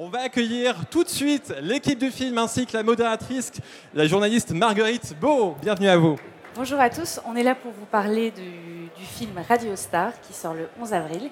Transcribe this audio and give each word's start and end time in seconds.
On 0.00 0.10
va 0.10 0.20
accueillir 0.20 0.86
tout 0.88 1.02
de 1.02 1.08
suite 1.08 1.52
l'équipe 1.60 1.98
du 1.98 2.12
film 2.12 2.38
ainsi 2.38 2.66
que 2.66 2.76
la 2.76 2.84
modératrice, 2.84 3.50
la 3.92 4.06
journaliste 4.06 4.52
Marguerite 4.52 5.12
Beau. 5.20 5.56
Bienvenue 5.60 5.88
à 5.88 5.96
vous. 5.96 6.14
Bonjour 6.54 6.78
à 6.78 6.88
tous, 6.88 7.18
on 7.26 7.34
est 7.34 7.42
là 7.42 7.56
pour 7.56 7.72
vous 7.72 7.84
parler 7.84 8.30
du, 8.30 8.48
du 8.96 9.04
film 9.04 9.32
Radio 9.48 9.74
Star 9.74 10.12
qui 10.20 10.32
sort 10.32 10.54
le 10.54 10.68
11 10.80 10.92
avril, 10.92 11.30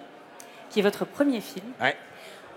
qui 0.68 0.80
est 0.80 0.82
votre 0.82 1.04
premier 1.04 1.40
film. 1.40 1.64
Ouais. 1.80 1.96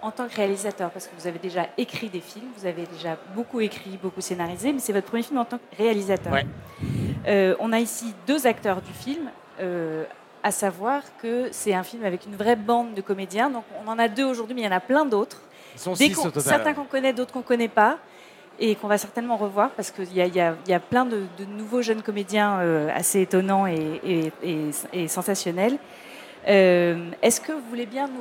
En 0.02 0.10
tant 0.10 0.28
que 0.28 0.36
réalisateur, 0.36 0.90
parce 0.90 1.06
que 1.06 1.12
vous 1.16 1.28
avez 1.28 1.38
déjà 1.38 1.68
écrit 1.78 2.10
des 2.10 2.22
films, 2.22 2.48
vous 2.58 2.66
avez 2.66 2.88
déjà 2.88 3.16
beaucoup 3.36 3.62
écrit, 3.62 4.00
beaucoup 4.02 4.22
scénarisé, 4.22 4.74
mais 4.74 4.80
c'est 4.80 4.94
votre 4.94 5.06
premier 5.06 5.22
film 5.22 5.38
en 5.38 5.46
tant 5.46 5.60
que 5.60 5.78
réalisateur. 5.78 6.34
Ouais. 6.34 6.48
Euh, 7.28 7.56
on 7.60 7.72
a 7.72 7.80
ici 7.80 8.16
deux 8.26 8.48
acteurs 8.48 8.82
du 8.82 8.94
film, 8.94 9.30
euh, 9.60 10.06
à 10.42 10.50
savoir 10.50 11.04
que 11.22 11.50
c'est 11.52 11.76
un 11.76 11.84
film 11.84 12.04
avec 12.04 12.26
une 12.26 12.36
vraie 12.36 12.56
bande 12.56 12.96
de 12.96 13.02
comédiens. 13.02 13.52
Donc 13.52 13.66
on 13.86 13.88
en 13.88 14.00
a 14.00 14.08
deux 14.08 14.26
aujourd'hui, 14.26 14.56
mais 14.56 14.62
il 14.62 14.66
y 14.66 14.68
en 14.68 14.76
a 14.76 14.80
plein 14.80 15.06
d'autres. 15.06 15.44
Ils 15.80 15.84
sont 15.84 15.94
Des 15.94 16.06
six 16.10 16.14
qu'on- 16.16 16.28
au 16.28 16.32
total. 16.32 16.44
certains 16.44 16.74
qu'on 16.74 16.84
connaît, 16.86 17.14
d'autres 17.14 17.32
qu'on 17.32 17.40
ne 17.40 17.44
connaît 17.46 17.68
pas, 17.70 17.98
et 18.60 18.76
qu'on 18.76 18.88
va 18.88 18.98
certainement 18.98 19.38
revoir 19.38 19.70
parce 19.72 19.90
qu'il 19.92 20.12
y 20.12 20.16
y 20.18 20.22
a- 20.42 20.56
il 20.66 20.70
y 20.70 20.74
a 20.74 20.80
plein 20.82 21.06
de, 21.06 21.24
de 21.38 21.46
nouveaux 21.46 21.82
jeunes 21.82 22.02
comédiens 22.02 22.60
euh, 22.60 22.90
assez 22.94 23.22
étonnants 23.22 23.66
et, 23.68 24.02
et- 24.04 24.32
et- 24.44 24.70
et 24.94 25.08
sensationnels. 25.08 25.78
Euh, 26.48 27.10
Est-ce 27.22 27.42
que 27.42 27.52
vous 27.54 27.62
voulez 27.70 27.86
bien 27.86 28.08
nous, 28.08 28.14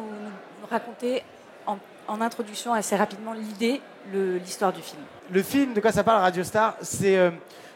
nous 0.60 0.66
raconter 0.70 1.22
en, 1.66 1.78
en 2.06 2.20
introduction 2.20 2.72
assez 2.72 2.96
rapidement 2.96 3.32
l'idée, 3.32 3.80
l'histoire 4.12 4.72
du 4.72 4.80
film? 4.82 5.02
Le 5.30 5.42
film, 5.42 5.72
de 5.74 5.80
quoi 5.80 5.92
ça 5.92 6.04
parle, 6.04 6.20
Radio 6.22 6.42
Star? 6.44 6.76
C'est 6.82 7.16
euh, 7.18 7.30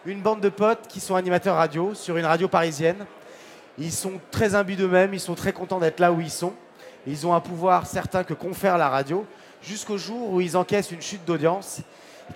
une 0.06 0.20
bande 0.20 0.40
de 0.40 0.48
potes 0.48 0.86
qui 0.88 1.00
sont 1.00 1.14
animateurs 1.16 1.56
radio 1.56 1.94
sur 1.94 2.16
une 2.16 2.24
radio 2.26 2.48
parisienne. 2.48 3.04
Ils 3.78 3.92
sont 3.92 4.20
très 4.30 4.54
imbus 4.54 4.76
d'eux-mêmes, 4.76 5.14
ils 5.14 5.20
sont 5.20 5.34
très 5.34 5.52
contents 5.52 5.78
d'être 5.80 6.00
là 6.00 6.12
où 6.12 6.20
ils 6.20 6.30
sont. 6.30 6.52
Ils 7.06 7.26
ont 7.26 7.34
un 7.34 7.40
pouvoir 7.40 7.86
certain 7.86 8.22
que 8.22 8.34
confère 8.34 8.78
la 8.78 8.88
radio, 8.88 9.24
jusqu'au 9.62 9.96
jour 9.96 10.32
où 10.32 10.40
ils 10.40 10.56
encaissent 10.56 10.90
une 10.90 11.02
chute 11.02 11.24
d'audience 11.24 11.80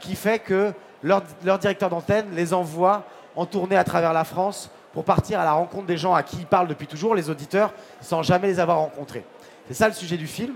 qui 0.01 0.15
fait 0.15 0.39
que 0.39 0.73
leur, 1.03 1.23
directeur 1.59 1.91
d'antenne 1.91 2.27
les 2.33 2.55
envoie 2.55 3.05
en 3.35 3.47
tournée 3.47 3.77
à 3.77 3.85
travers 3.85 4.13
la 4.13 4.25
France 4.25 4.71
pour 4.93 5.05
partir 5.05 5.41
à 5.41 5.45
la 5.45 5.53
rencontre 5.53 5.87
des 5.87 5.99
gens 5.99 6.15
à 6.15 6.23
qui 6.23 6.37
ils 6.39 6.47
parlent 6.47 6.69
depuis 6.69 6.87
toujours, 6.87 7.15
les 7.15 7.29
auditeurs, 7.29 7.75
sans 8.01 8.23
jamais 8.23 8.49
les 8.49 8.61
avoir 8.61 8.79
rencontrés. 8.79 9.25
C'est 9.69 9.75
ça 9.75 9.89
le 9.89 9.95
sujet 9.95 10.17
du 10.17 10.27
film, 10.27 10.55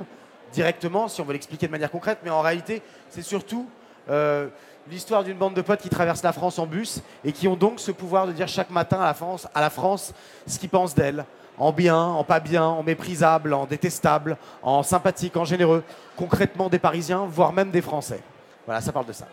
directement, 0.52 1.08
si 1.08 1.20
on 1.20 1.24
veut 1.24 1.34
l'expliquer 1.34 1.66
de 1.66 1.72
manière 1.72 1.90
concrète, 1.90 2.20
mais 2.24 2.30
en 2.30 2.40
réalité, 2.40 2.82
c'est 3.10 3.22
surtout 3.22 3.68
euh, 4.08 4.48
l'histoire 4.88 5.24
d'une 5.24 5.36
bande 5.36 5.54
de 5.54 5.60
potes 5.60 5.82
qui 5.82 5.90
traversent 5.90 6.22
la 6.22 6.32
France 6.32 6.58
en 6.58 6.66
bus 6.66 7.02
et 7.24 7.32
qui 7.32 7.48
ont 7.48 7.56
donc 7.56 7.80
ce 7.80 7.92
pouvoir 7.92 8.26
de 8.26 8.32
dire 8.32 8.48
chaque 8.48 8.70
matin 8.70 9.00
à 9.00 9.04
la 9.04 9.14
France, 9.14 9.46
à 9.54 9.60
la 9.60 9.70
France 9.70 10.14
ce 10.46 10.58
qu'ils 10.58 10.70
pensent 10.70 10.94
d'elle, 10.94 11.26
en 11.58 11.72
bien, 11.72 11.98
en 11.98 12.24
pas 12.24 12.40
bien, 12.40 12.64
en 12.64 12.82
méprisable, 12.82 13.52
en 13.54 13.66
détestable, 13.66 14.36
en 14.62 14.82
sympathique, 14.82 15.36
en 15.36 15.44
généreux, 15.44 15.82
concrètement 16.16 16.68
des 16.68 16.78
Parisiens, 16.78 17.26
voire 17.28 17.52
même 17.52 17.70
des 17.70 17.82
Français. 17.82 18.20
Voilà, 18.66 18.80
ça 18.80 18.92
parle 18.92 19.06
de 19.06 19.12
ça. 19.12 19.26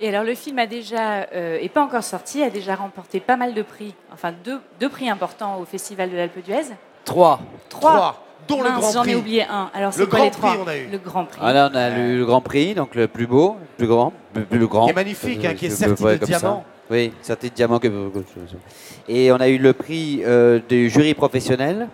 Et 0.00 0.08
alors 0.08 0.24
le 0.24 0.34
film 0.34 0.58
a 0.58 0.66
déjà, 0.66 1.26
euh, 1.32 1.58
est 1.60 1.68
pas 1.68 1.84
encore 1.84 2.02
sorti, 2.02 2.42
a 2.42 2.50
déjà 2.50 2.74
remporté 2.74 3.20
pas 3.20 3.36
mal 3.36 3.54
de 3.54 3.62
prix, 3.62 3.94
enfin 4.12 4.32
deux, 4.44 4.60
deux 4.80 4.88
prix 4.88 5.08
importants 5.08 5.58
au 5.60 5.64
Festival 5.64 6.10
de 6.10 6.16
l'Alpe 6.16 6.44
d'Huez. 6.44 6.74
Trois. 7.04 7.40
Trois, 7.68 8.24
dont 8.48 8.62
le 8.62 8.70
Grand 8.70 8.90
J'en 8.92 9.02
ai 9.04 9.08
Prix. 9.10 9.14
oublié 9.14 9.44
un. 9.44 9.70
Alors 9.72 9.92
c'est 9.92 10.00
Le 10.00 10.06
quoi 10.06 10.18
Grand 10.18 10.24
les 10.24 10.30
trois 10.32 10.50
Prix, 10.50 10.60
on 10.64 10.68
a 10.68 10.76
eu. 10.76 10.86
Le 10.88 10.98
Grand 10.98 11.24
Prix. 11.24 11.40
Ah 11.40 11.52
là, 11.52 11.70
on 11.72 11.76
a 11.76 11.90
eu 11.90 12.18
le 12.18 12.26
Grand 12.26 12.40
Prix, 12.40 12.74
donc 12.74 12.96
le 12.96 13.06
plus 13.06 13.28
beau, 13.28 13.56
le 13.60 13.66
plus 13.76 13.86
grand, 13.86 14.12
le 14.34 14.44
plus 14.44 14.66
grand. 14.66 14.86
Qui 14.86 14.90
est 14.90 14.94
magnifique, 14.94 15.44
hein, 15.44 15.54
qui 15.54 15.66
est 15.66 15.70
serti 15.70 16.02
ouais, 16.02 16.18
de 16.18 16.26
ça. 16.26 16.62
Oui, 16.92 17.12
serti 17.22 17.48
de 17.48 17.54
diamant. 17.54 17.78
Que... 17.78 17.88
Et 19.08 19.32
on 19.32 19.36
a 19.36 19.48
eu 19.48 19.56
le 19.58 19.72
prix 19.72 20.22
euh, 20.24 20.60
du 20.68 20.90
jury 20.90 21.14
professionnel. 21.14 21.88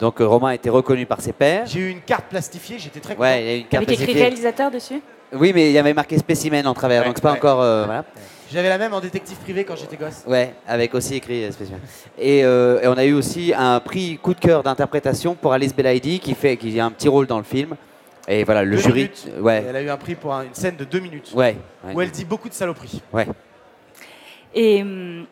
Donc 0.00 0.20
euh, 0.20 0.26
Romain 0.26 0.48
a 0.48 0.54
été 0.54 0.68
reconnu 0.68 1.06
par 1.06 1.20
ses 1.20 1.32
pairs. 1.32 1.64
J'ai 1.66 1.80
eu 1.80 1.88
une 1.90 2.00
carte 2.02 2.26
plastifiée, 2.26 2.76
j'étais 2.78 3.00
très 3.00 3.14
content. 3.14 3.22
Ouais, 3.28 3.42
il 3.42 3.46
y 3.46 3.50
a 3.50 3.54
eu 3.54 3.58
une 3.60 3.66
carte 3.68 3.84
Avec 3.88 4.00
écrit 4.00 4.12
réalisateur 4.12 4.70
dessus? 4.70 5.00
Oui, 5.32 5.52
mais 5.54 5.70
il 5.70 5.72
y 5.72 5.78
avait 5.78 5.94
marqué 5.94 6.18
spécimen 6.18 6.66
en 6.66 6.74
travers, 6.74 7.00
Ouais, 7.02 7.06
donc 7.06 7.16
c'est 7.16 7.22
pas 7.22 7.32
ouais. 7.32 7.38
encore. 7.38 7.62
euh, 7.62 7.84
voilà. 7.86 8.04
J'avais 8.52 8.68
la 8.68 8.78
même 8.78 8.92
en 8.94 9.00
détective 9.00 9.36
privé 9.38 9.64
quand 9.64 9.74
j'étais 9.76 9.96
gosse. 9.96 10.22
Ouais, 10.26 10.54
avec 10.68 10.94
aussi 10.94 11.14
écrit 11.16 11.50
spécimen. 11.52 11.80
Et, 12.18 12.44
euh, 12.44 12.80
et 12.82 12.86
on 12.88 12.92
a 12.92 13.04
eu 13.04 13.12
aussi 13.14 13.52
un 13.56 13.80
prix 13.80 14.18
coup 14.18 14.34
de 14.34 14.40
cœur 14.40 14.62
d'interprétation 14.62 15.34
pour 15.34 15.52
Alice 15.52 15.74
Belaïdi 15.74 16.20
qui 16.20 16.34
fait 16.34 16.56
qui 16.56 16.78
a 16.78 16.84
un 16.84 16.90
petit 16.90 17.08
rôle 17.08 17.26
dans 17.26 17.38
le 17.38 17.44
film. 17.44 17.74
Et 18.28 18.44
voilà, 18.44 18.64
le 18.64 18.72
Deux 18.76 18.82
jury. 18.82 18.94
minutes. 18.94 19.28
Ouais, 19.40 19.64
Elle 19.68 19.76
a 19.76 19.82
eu 19.82 19.88
un 19.88 19.96
prix 19.96 20.14
pour 20.16 20.34
un- 20.34 20.42
une 20.44 20.54
scène 20.54 20.76
de 20.76 20.84
deux 20.84 20.98
minutes. 21.00 21.30
ouais. 21.34 21.56
ouais. 21.86 21.94
Où 21.94 22.00
elle 22.00 22.10
dit 22.10 22.24
beaucoup 22.24 22.48
de 22.48 22.54
saloperies. 22.54 23.00
Ouais. 23.12 23.26
Et 24.56 24.82
hum, 24.82 25.26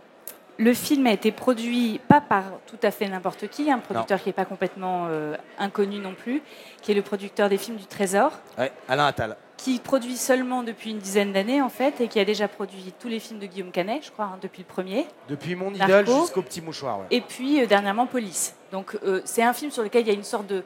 le 0.58 0.72
film 0.72 1.06
a 1.08 1.12
été 1.12 1.32
produit 1.32 2.00
pas 2.06 2.20
par 2.20 2.44
tout 2.68 2.78
à 2.82 2.92
fait 2.92 3.08
n'importe 3.08 3.48
qui, 3.48 3.70
un 3.72 3.78
producteur 3.80 4.20
qui 4.22 4.28
n'est 4.28 4.34
pas 4.34 4.44
complètement 4.44 5.06
euh, 5.08 5.34
inconnu 5.58 5.98
non 5.98 6.14
plus, 6.14 6.42
qui 6.82 6.92
est 6.92 6.94
le 6.94 7.02
producteur 7.02 7.48
des 7.48 7.56
films 7.58 7.76
du 7.76 7.86
Trésor, 7.86 8.30
Ouais, 8.56 8.70
Alain 8.88 9.06
Attal. 9.06 9.36
qui 9.56 9.80
produit 9.80 10.16
seulement 10.16 10.62
depuis 10.62 10.90
une 10.90 10.98
dizaine 10.98 11.32
d'années 11.32 11.60
en 11.60 11.68
fait, 11.70 12.00
et 12.00 12.06
qui 12.06 12.20
a 12.20 12.24
déjà 12.24 12.46
produit 12.46 12.92
tous 13.00 13.08
les 13.08 13.18
films 13.18 13.40
de 13.40 13.46
Guillaume 13.46 13.72
Canet, 13.72 14.04
je 14.04 14.12
crois, 14.12 14.26
hein, 14.26 14.38
depuis 14.42 14.62
le 14.62 14.68
premier. 14.72 15.06
Depuis 15.28 15.56
mon 15.56 15.74
idole 15.74 16.06
jusqu'au 16.06 16.42
petit 16.42 16.60
mouchoir. 16.60 17.00
ouais. 17.00 17.06
Et 17.10 17.20
puis 17.20 17.60
euh, 17.60 17.66
dernièrement 17.66 18.06
Police. 18.06 18.54
Donc 18.70 18.96
euh, 19.04 19.22
c'est 19.24 19.42
un 19.42 19.54
film 19.54 19.72
sur 19.72 19.82
lequel 19.82 20.02
il 20.02 20.08
y 20.08 20.12
a 20.12 20.14
une 20.14 20.22
sorte 20.22 20.46
de, 20.46 20.62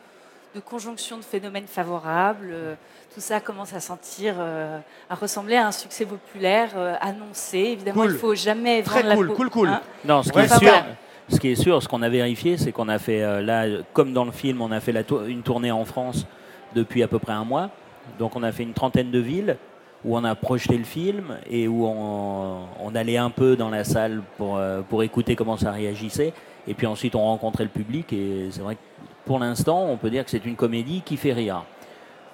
de 0.58 0.64
conjonction 0.64 1.16
de 1.16 1.22
phénomènes 1.24 1.66
favorables. 1.66 2.50
euh, 2.52 2.74
tout 3.14 3.20
ça 3.20 3.40
commence 3.40 3.72
à 3.74 3.80
sentir, 3.80 4.34
euh, 4.38 4.78
à 5.08 5.14
ressembler 5.14 5.56
à 5.56 5.66
un 5.68 5.72
succès 5.72 6.04
populaire 6.04 6.70
euh, 6.76 6.94
annoncé. 7.00 7.58
Évidemment, 7.58 8.02
Cool. 8.02 8.12
il 8.12 8.18
faut 8.18 8.34
jamais 8.34 8.82
Très 8.82 9.02
vendre 9.02 9.14
cool, 9.16 9.26
la 9.26 9.30
peau. 9.32 9.36
cool, 9.36 9.50
cool. 9.50 9.68
hein. 9.68 9.80
Non, 10.04 10.22
ce 10.22 10.30
qui, 10.30 10.36
Ouais, 10.38 10.44
est 10.44 10.48
ça 10.48 10.58
sûr, 10.58 10.70
va. 10.70 10.82
ce 11.28 11.40
qui 11.40 11.48
est 11.48 11.54
sûr, 11.56 11.82
ce 11.82 11.88
qu'on 11.88 12.02
a 12.02 12.08
vérifié, 12.08 12.56
c'est 12.58 12.70
qu'on 12.70 12.88
a 12.88 12.98
fait 12.98 13.22
euh, 13.22 13.40
là, 13.40 13.64
comme 13.92 14.12
dans 14.12 14.24
le 14.24 14.30
film, 14.32 14.60
on 14.60 14.70
a 14.70 14.80
fait 14.80 14.92
la 14.92 15.02
une 15.26 15.42
tournée 15.42 15.70
en 15.72 15.84
France 15.84 16.26
depuis 16.74 17.02
à 17.02 17.08
peu 17.08 17.18
près 17.18 17.32
un 17.32 17.44
mois. 17.44 17.70
Donc 18.18 18.36
on 18.36 18.42
a 18.42 18.52
fait 18.52 18.62
une 18.62 18.74
trentaine 18.74 19.10
de 19.10 19.18
villes 19.18 19.56
où 20.04 20.16
on 20.16 20.22
a 20.22 20.34
projeté 20.34 20.76
le 20.78 20.84
film 20.84 21.38
et 21.50 21.66
où 21.66 21.86
on, 21.86 22.58
on 22.80 22.94
allait 22.94 23.16
un 23.16 23.30
peu 23.30 23.56
dans 23.56 23.68
la 23.70 23.84
salle 23.84 24.22
pour, 24.36 24.56
euh, 24.58 24.80
pour 24.82 25.02
écouter 25.02 25.34
comment 25.34 25.56
ça 25.56 25.72
réagissait. 25.72 26.32
Et 26.68 26.74
puis 26.74 26.86
ensuite 26.86 27.14
on 27.14 27.22
rencontrait 27.24 27.64
le 27.64 27.70
public 27.70 28.12
et 28.12 28.48
c'est 28.52 28.60
vrai 28.60 28.74
que 28.76 28.80
pour 29.24 29.38
l'instant 29.38 29.84
on 29.86 29.96
peut 29.96 30.10
dire 30.10 30.24
que 30.24 30.30
c'est 30.30 30.44
une 30.44 30.54
comédie 30.56 31.02
qui 31.04 31.16
fait 31.16 31.32
rire. 31.32 31.64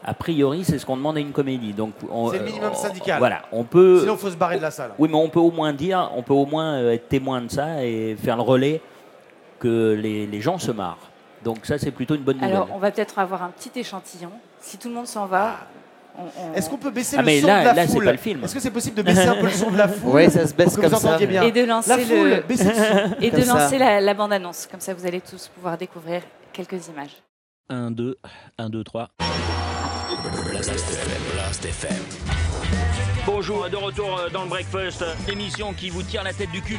A 0.07 0.13
priori, 0.13 0.65
c'est 0.65 0.79
ce 0.79 0.85
qu'on 0.85 0.99
demande 0.99 1.17
à 1.17 1.21
une 1.21 1.33
comédie. 1.33 1.73
Donc, 1.73 1.95
C'est 2.31 2.39
le 2.39 2.45
minimum 2.45 2.73
euh, 2.73 2.75
syndical. 2.75 3.19
Voilà, 3.19 3.41
on 3.53 3.65
peut. 3.65 4.01
Sinon, 4.01 4.13
il 4.17 4.19
faut 4.19 4.29
se 4.29 4.37
barrer 4.37 4.59
de 4.59 4.63
la 4.63 4.71
salle. 4.71 4.91
Oui, 4.99 5.09
mais 5.11 5.17
on 5.17 5.31
peut 5.31 5.41
au 5.41 5.51
moins 5.51 5.73
dire, 5.73 6.11
on 6.15 6.23
peut 6.23 6.35
au 6.35 6.45
moins 6.45 6.75
euh, 6.75 6.93
être 6.93 7.09
témoin 7.09 7.41
de 7.41 7.51
ça 7.51 7.83
et 7.83 8.15
faire 8.23 8.37
le 8.37 8.43
relais 8.43 8.83
que 9.59 9.95
les, 9.99 10.27
les 10.27 10.41
gens 10.43 10.59
se 10.59 10.71
marrent. 10.73 10.99
Donc 11.43 11.65
ça, 11.65 11.79
c'est 11.79 11.91
plutôt 11.91 12.15
une 12.17 12.23
bonne 12.23 12.37
nouvelle. 12.37 12.53
Alors, 12.53 12.69
on 12.75 12.79
va 12.79 12.91
peut-être 12.91 13.19
avoir 13.19 13.43
un 13.45 13.49
petit 13.49 13.71
échantillon. 13.79 14.29
Si 14.61 14.77
tout 14.77 14.89
le 14.91 14.95
monde 14.95 15.07
s'en 15.07 15.25
va, 15.25 15.53
on- 15.53 15.84
Est-ce 16.55 16.71
qu'on 16.71 16.77
peut 16.77 16.91
baisser 16.91 17.17
Ah, 17.19 17.23
le 17.23 17.27
mais 17.27 17.41
son 17.41 17.47
là- 17.47 17.61
de 17.61 17.67
la 17.67 17.73
là, 17.75 17.87
c'est 17.87 17.93
foule 17.93 18.05
pas 18.05 18.13
le 18.13 18.19
film. 18.19 18.45
Est-ce 18.45 18.55
que 18.55 18.61
c'est 18.61 18.71
possible 18.71 18.97
de 18.97 19.03
baisser 19.03 19.27
un 19.27 19.35
peu 19.37 19.47
le 19.47 19.51
son 19.51 19.71
de 19.71 19.77
la 19.79 19.89
foule 19.89 20.11
Ouais, 20.13 20.31
ça 20.31 20.47
se 20.47 20.55
baisse 20.55 20.75
comme 20.77 20.87
vous 20.87 20.99
ça. 20.99 21.19
bien 21.19 21.43
et 21.43 21.53
de 21.53 21.65
lancer 21.65 21.89
La 21.91 21.99
foule, 21.99 22.29
le 22.29 22.41
baissez 22.43 22.65
le 22.65 22.75
son. 22.75 23.17
et 23.21 23.31
de 23.31 23.45
lancer 23.45 23.79
la, 23.79 24.01
la 24.01 24.15
bande-annonce. 24.15 24.69
Comme 24.71 24.81
ça, 24.81 24.95
vous 24.95 25.07
allez 25.07 25.21
tous 25.21 25.49
pouvoir 25.49 25.77
découvrir 25.77 26.23
quelques 26.53 26.87
images. 26.89 27.11
1, 27.71 27.91
2, 27.91 28.17
1, 28.59 28.69
2, 28.71 28.85
3. 28.85 29.09
Bonjour, 33.27 33.69
de 33.71 33.77
retour 33.77 34.19
euh, 34.19 34.29
dans 34.31 34.43
le 34.43 34.49
breakfast, 34.49 35.03
émission 35.29 35.73
qui 35.73 35.89
vous 35.91 36.03
tire 36.03 36.23
la 36.23 36.33
tête 36.33 36.51
du 36.51 36.61
cul. 36.61 36.79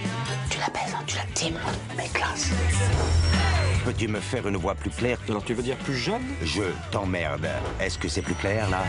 Peux-tu 3.85 4.07
me 4.07 4.19
faire 4.19 4.47
une 4.47 4.57
voix 4.57 4.73
plus 4.73 4.89
claire? 4.89 5.19
Alors 5.29 5.43
tu 5.45 5.53
veux 5.53 5.61
dire 5.61 5.77
plus 5.77 5.95
jeune? 5.95 6.23
Je 6.41 6.63
t'emmerde. 6.89 7.47
Est-ce 7.79 7.99
que 7.99 8.07
c'est 8.07 8.23
plus 8.23 8.33
clair 8.33 8.67
là? 8.71 8.83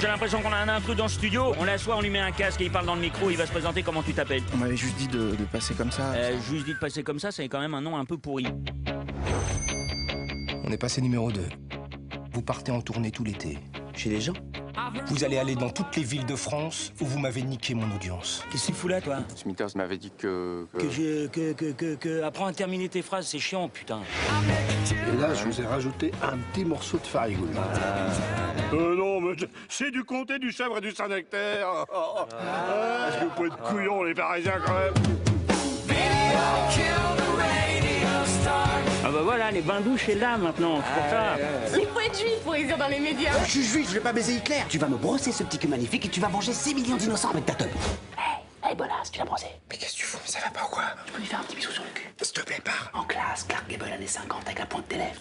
J'ai 0.00 0.06
l'impression 0.06 0.40
qu'on 0.40 0.52
a 0.52 0.56
un 0.56 0.68
intrus 0.68 0.96
dans 0.96 1.04
le 1.04 1.10
studio. 1.10 1.52
On 1.58 1.64
l'assoit, 1.64 1.96
on 1.96 2.00
lui 2.00 2.10
met 2.10 2.20
un 2.20 2.30
casque 2.30 2.60
et 2.60 2.64
il 2.66 2.70
parle 2.70 2.86
dans 2.86 2.94
le 2.94 3.00
micro, 3.00 3.28
il 3.28 3.36
va 3.36 3.46
se 3.46 3.50
présenter 3.50 3.82
comment 3.82 4.04
tu 4.04 4.14
t'appelles? 4.14 4.42
On 4.54 4.58
m'avait 4.58 4.76
juste 4.76 4.96
dit 4.96 5.08
de, 5.08 5.34
de 5.34 5.44
passer 5.50 5.74
comme 5.74 5.90
ça. 5.90 6.12
Euh, 6.12 6.40
juste 6.48 6.64
dit 6.64 6.74
de 6.74 6.78
passer 6.78 7.02
comme 7.02 7.18
ça, 7.18 7.32
c'est 7.32 7.48
quand 7.48 7.60
même 7.60 7.74
un 7.74 7.80
nom 7.80 7.96
un 7.96 8.04
peu 8.04 8.18
pourri. 8.18 8.46
On 10.64 10.70
est 10.70 10.78
passé 10.78 11.00
numéro 11.00 11.32
2. 11.32 11.40
Vous 12.34 12.42
partez 12.42 12.70
en 12.70 12.80
tournée 12.80 13.10
tout 13.10 13.24
l'été. 13.24 13.58
Chez 13.94 14.10
les 14.10 14.20
gens? 14.20 14.34
Vous 15.06 15.24
allez 15.24 15.38
aller 15.38 15.54
dans 15.54 15.70
toutes 15.70 15.96
les 15.96 16.02
villes 16.02 16.26
de 16.26 16.36
France 16.36 16.92
où 17.00 17.04
vous 17.04 17.18
m'avez 17.18 17.42
niqué 17.42 17.74
mon 17.74 17.94
audience. 17.94 18.44
Qu'est-ce 18.50 18.68
que 18.68 18.72
tu 18.72 18.78
fous 18.78 18.88
là, 18.88 19.00
toi 19.00 19.18
Smithers 19.36 19.68
m'avait 19.74 19.98
dit 19.98 20.12
que. 20.16 20.66
Que 20.78 20.90
je. 20.90 21.26
Que, 21.26 21.52
que, 21.52 21.72
que, 21.72 21.94
que. 21.94 22.22
Apprends 22.22 22.46
à 22.46 22.52
terminer 22.52 22.88
tes 22.88 23.02
phrases, 23.02 23.26
c'est 23.26 23.38
chiant, 23.38 23.68
putain. 23.68 24.00
Et 24.90 25.20
là, 25.20 25.34
je 25.34 25.44
vous 25.44 25.60
ai 25.60 25.66
rajouté 25.66 26.12
un 26.22 26.38
petit 26.52 26.64
morceau 26.64 26.98
de 26.98 27.06
farigoule. 27.06 27.48
Euh, 28.72 28.96
non, 28.96 29.20
mais 29.20 29.36
c'est 29.68 29.90
du 29.90 30.04
comté 30.04 30.38
du 30.38 30.50
chèvre 30.50 30.78
et 30.78 30.80
du 30.80 30.92
Saint-Nectaire. 30.92 31.68
Est-ce 33.08 33.18
que 33.18 33.24
vous 33.24 33.30
pouvez 33.30 33.48
être 33.48 33.58
couillons, 33.58 34.02
les 34.02 34.14
Parisiens, 34.14 34.60
quand 34.64 34.74
même? 34.74 34.94
Ah 39.04 39.10
bah 39.10 39.20
voilà, 39.22 39.50
les 39.50 39.62
bains 39.62 39.80
douches, 39.80 40.04
c'est 40.06 40.14
là 40.14 40.36
maintenant, 40.36 40.78
c'est 40.86 41.00
pour 41.00 41.10
ça. 41.10 41.78
Il 41.80 41.86
faut 41.88 42.00
être 42.00 42.18
juif 42.18 42.38
pour 42.44 42.54
dire 42.54 42.78
dans 42.78 42.86
les 42.86 43.00
médias. 43.00 43.32
Je 43.44 43.50
suis 43.50 43.62
juif, 43.64 43.88
je 43.88 43.94
vais 43.94 44.00
pas 44.00 44.12
baiser 44.12 44.34
Hitler. 44.34 44.62
Tu 44.68 44.78
vas 44.78 44.86
me 44.86 44.96
brosser 44.96 45.32
ce 45.32 45.42
petit 45.42 45.58
cul 45.58 45.66
magnifique 45.68 46.06
et 46.06 46.08
tu 46.08 46.20
vas 46.20 46.28
manger 46.28 46.52
6 46.52 46.74
millions 46.74 46.96
d'innocents 46.96 47.30
avec 47.30 47.46
ta 47.46 47.54
teub. 47.54 47.68
Hey, 48.16 48.70
hey, 48.70 48.76
bonasse, 48.76 49.10
tu 49.10 49.18
l'as 49.18 49.24
brossé. 49.24 49.46
Mais 49.70 49.76
qu'est-ce 49.76 49.94
que 49.94 49.98
tu 49.98 50.04
fous 50.06 50.18
Ça 50.24 50.38
va 50.44 50.50
pas 50.50 50.64
ou 50.66 50.70
quoi? 50.70 50.84
Tu 51.06 51.12
peux 51.12 51.18
lui 51.18 51.26
faire 51.26 51.40
un 51.40 51.42
petit 51.42 51.56
bisou 51.56 51.72
sur 51.72 51.82
le 51.82 51.88
cul 51.90 52.08
S'il 52.22 52.32
te 52.32 52.40
plaît, 52.42 52.60
pars. 52.64 52.90
En 52.94 53.02
classe, 53.02 53.44
Clark 53.48 53.68
Gable 53.68 53.90
années 53.92 54.06
50 54.06 54.42
avec 54.46 54.58
la 54.60 54.66
pointe 54.66 54.88
des 54.88 54.96
lèvres. 54.96 55.20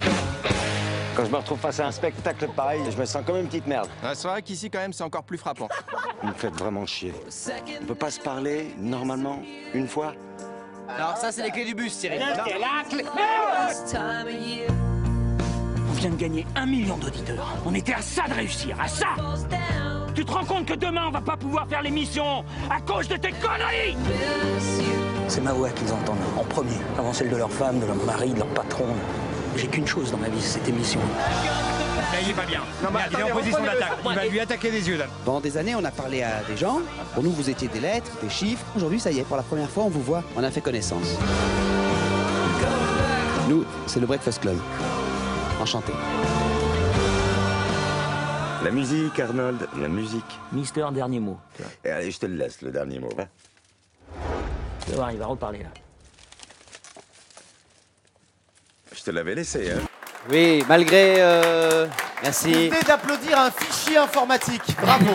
Quand 1.15 1.25
je 1.25 1.31
me 1.31 1.37
retrouve 1.37 1.59
face 1.59 1.79
à 1.79 1.87
un 1.87 1.91
spectacle 1.91 2.47
pareil, 2.55 2.81
je 2.89 2.97
me 2.97 3.05
sens 3.05 3.23
comme 3.25 3.37
une 3.37 3.47
petite 3.47 3.65
merde. 3.67 3.89
c'est 4.13 4.27
vrai 4.27 4.41
qu'ici, 4.43 4.69
quand 4.69 4.79
même, 4.79 4.93
c'est 4.93 5.03
encore 5.03 5.23
plus 5.23 5.37
frappant. 5.39 5.67
Vous 6.21 6.27
me 6.29 6.33
faites 6.33 6.53
vraiment 6.53 6.85
chier. 6.85 7.13
On 7.81 7.85
peut 7.85 7.95
pas 7.95 8.11
se 8.11 8.19
parler 8.19 8.73
normalement 8.77 9.41
une 9.73 9.87
fois? 9.87 10.13
Alors 10.97 11.17
ça, 11.17 11.31
c'est 11.31 11.43
les 11.43 11.51
clés 11.51 11.65
du 11.65 11.75
bus, 11.75 11.93
Cyril. 11.93 12.21
On 15.89 15.93
vient 15.93 16.09
de 16.09 16.15
gagner 16.15 16.45
un 16.55 16.65
million 16.65 16.97
d'auditeurs. 16.97 17.57
On 17.65 17.73
était 17.73 17.93
à 17.93 18.01
ça 18.01 18.23
de 18.27 18.33
réussir, 18.33 18.75
à 18.79 18.87
ça 18.87 19.07
Tu 20.15 20.25
te 20.25 20.31
rends 20.31 20.45
compte 20.45 20.65
que 20.65 20.73
demain, 20.73 21.05
on 21.07 21.11
va 21.11 21.21
pas 21.21 21.37
pouvoir 21.37 21.67
faire 21.67 21.81
l'émission 21.81 22.43
à 22.69 22.81
cause 22.81 23.07
de 23.07 23.17
tes 23.17 23.31
conneries? 23.31 23.95
C'est 25.27 25.41
ma 25.41 25.53
voix 25.53 25.69
qu'ils 25.69 25.91
entendent 25.93 26.17
en 26.37 26.43
premier, 26.43 26.77
avant 26.97 27.13
celle 27.13 27.29
de 27.29 27.37
leur 27.37 27.51
femme, 27.51 27.79
de 27.79 27.85
leur 27.85 27.95
mari, 27.95 28.31
de 28.31 28.39
leur 28.39 28.47
patron. 28.47 28.87
J'ai 29.55 29.67
qu'une 29.67 29.87
chose 29.87 30.11
dans 30.11 30.17
ma 30.17 30.29
vie, 30.29 30.41
c'est 30.41 30.59
cette 30.59 30.69
émission. 30.69 30.99
Là, 31.97 32.19
il 32.21 32.29
est 32.29 32.33
pas 32.33 32.45
bien. 32.45 32.61
Merde, 32.91 33.11
il 33.11 33.19
est 33.19 33.23
en 33.23 33.35
position 33.35 33.63
d'attaque. 33.63 33.93
Il 34.05 34.15
va 34.15 34.25
lui 34.25 34.39
attaquer 34.39 34.71
les 34.71 34.87
yeux, 34.87 34.97
là. 34.97 35.05
Pendant 35.25 35.39
des 35.39 35.57
années, 35.57 35.75
on 35.75 35.83
a 35.83 35.91
parlé 35.91 36.23
à 36.23 36.41
des 36.43 36.57
gens. 36.57 36.79
Pour 37.13 37.23
nous, 37.23 37.31
vous 37.31 37.49
étiez 37.49 37.67
des 37.67 37.79
lettres, 37.79 38.11
des 38.21 38.29
chiffres. 38.29 38.65
Aujourd'hui, 38.75 38.99
ça 38.99 39.11
y 39.11 39.19
est, 39.19 39.23
pour 39.23 39.37
la 39.37 39.43
première 39.43 39.69
fois, 39.69 39.83
on 39.83 39.89
vous 39.89 40.01
voit. 40.01 40.23
On 40.35 40.43
a 40.43 40.51
fait 40.51 40.61
connaissance. 40.61 41.07
Nous, 43.47 43.65
c'est 43.87 43.99
le 43.99 44.07
Breakfast 44.07 44.41
Club. 44.41 44.57
Enchanté. 45.59 45.93
La 48.63 48.71
musique, 48.71 49.19
Arnold, 49.19 49.67
la 49.77 49.87
musique. 49.87 50.39
Mister, 50.51 50.85
dernier 50.93 51.19
mot. 51.19 51.37
Et 51.83 51.89
allez, 51.89 52.11
je 52.11 52.19
te 52.19 52.25
le 52.27 52.35
laisse, 52.35 52.61
le 52.61 52.71
dernier 52.71 52.99
mot. 52.99 53.09
va. 53.17 53.25
Tu 54.85 54.91
vas 54.91 54.95
voir, 54.95 55.11
il 55.11 55.17
va 55.17 55.25
reparler 55.25 55.63
là. 55.63 55.69
Je 58.93 59.01
te 59.01 59.11
l'avais 59.11 59.35
laissé, 59.35 59.71
hein. 59.71 59.81
Oui, 60.29 60.63
malgré. 60.67 61.15
euh, 61.17 61.87
Merci. 62.23 62.49
Vous 62.53 62.75
venez 62.75 62.83
d'applaudir 62.87 63.39
un 63.39 63.49
fichier 63.49 63.97
informatique. 63.97 64.61
Bravo. 64.79 65.05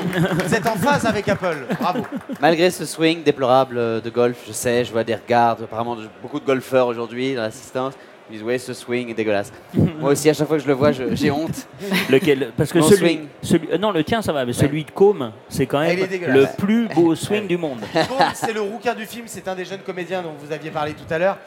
Vous 0.44 0.54
êtes 0.54 0.66
en 0.66 0.74
phase 0.74 1.06
avec 1.06 1.28
Apple. 1.28 1.66
Bravo. 1.78 2.04
Malgré 2.40 2.70
ce 2.72 2.84
swing 2.84 3.22
déplorable 3.22 3.78
euh, 3.78 4.00
de 4.00 4.10
golf, 4.10 4.36
je 4.46 4.52
sais, 4.52 4.84
je 4.84 4.90
vois 4.90 5.04
des 5.04 5.14
regards, 5.14 5.58
apparemment 5.62 5.96
beaucoup 6.20 6.40
de 6.40 6.44
golfeurs 6.44 6.88
aujourd'hui 6.88 7.34
dans 7.36 7.42
l'assistance. 7.42 7.94
Ils 8.28 8.32
disent, 8.38 8.42
ouais, 8.42 8.58
ce 8.58 8.74
swing 8.74 9.08
est 9.08 9.14
dégueulasse. 9.14 9.52
Moi 10.00 10.10
aussi, 10.10 10.28
à 10.28 10.34
chaque 10.34 10.48
fois 10.48 10.56
que 10.56 10.62
je 10.64 10.68
le 10.68 10.74
vois, 10.74 10.90
j'ai 10.90 11.30
honte. 11.30 11.68
Lequel? 12.10 12.50
Parce 12.56 12.72
que 12.72 12.80
Mon 12.80 12.88
celui, 12.88 12.98
swing. 12.98 13.26
celui- 13.40 13.68
euh, 13.72 13.78
non, 13.78 13.92
le 13.92 14.02
tien 14.02 14.20
ça 14.20 14.32
va, 14.32 14.44
mais 14.44 14.52
celui 14.52 14.82
de 14.84 14.90
Combe, 14.90 15.30
c'est 15.48 15.66
quand 15.66 15.78
même 15.78 15.96
le 16.26 16.46
plus 16.58 16.88
beau 16.88 17.14
swing 17.14 17.46
du 17.46 17.56
monde. 17.56 17.78
Combe, 18.08 18.18
c'est 18.34 18.52
le 18.52 18.62
rouquin 18.62 18.94
du 18.96 19.06
film. 19.06 19.26
C'est 19.28 19.46
un 19.46 19.54
des 19.54 19.64
jeunes 19.64 19.82
comédiens 19.86 20.22
dont 20.22 20.34
vous 20.44 20.52
aviez 20.52 20.72
parlé 20.72 20.94
tout 20.94 21.14
à 21.14 21.18
l'heure. 21.18 21.38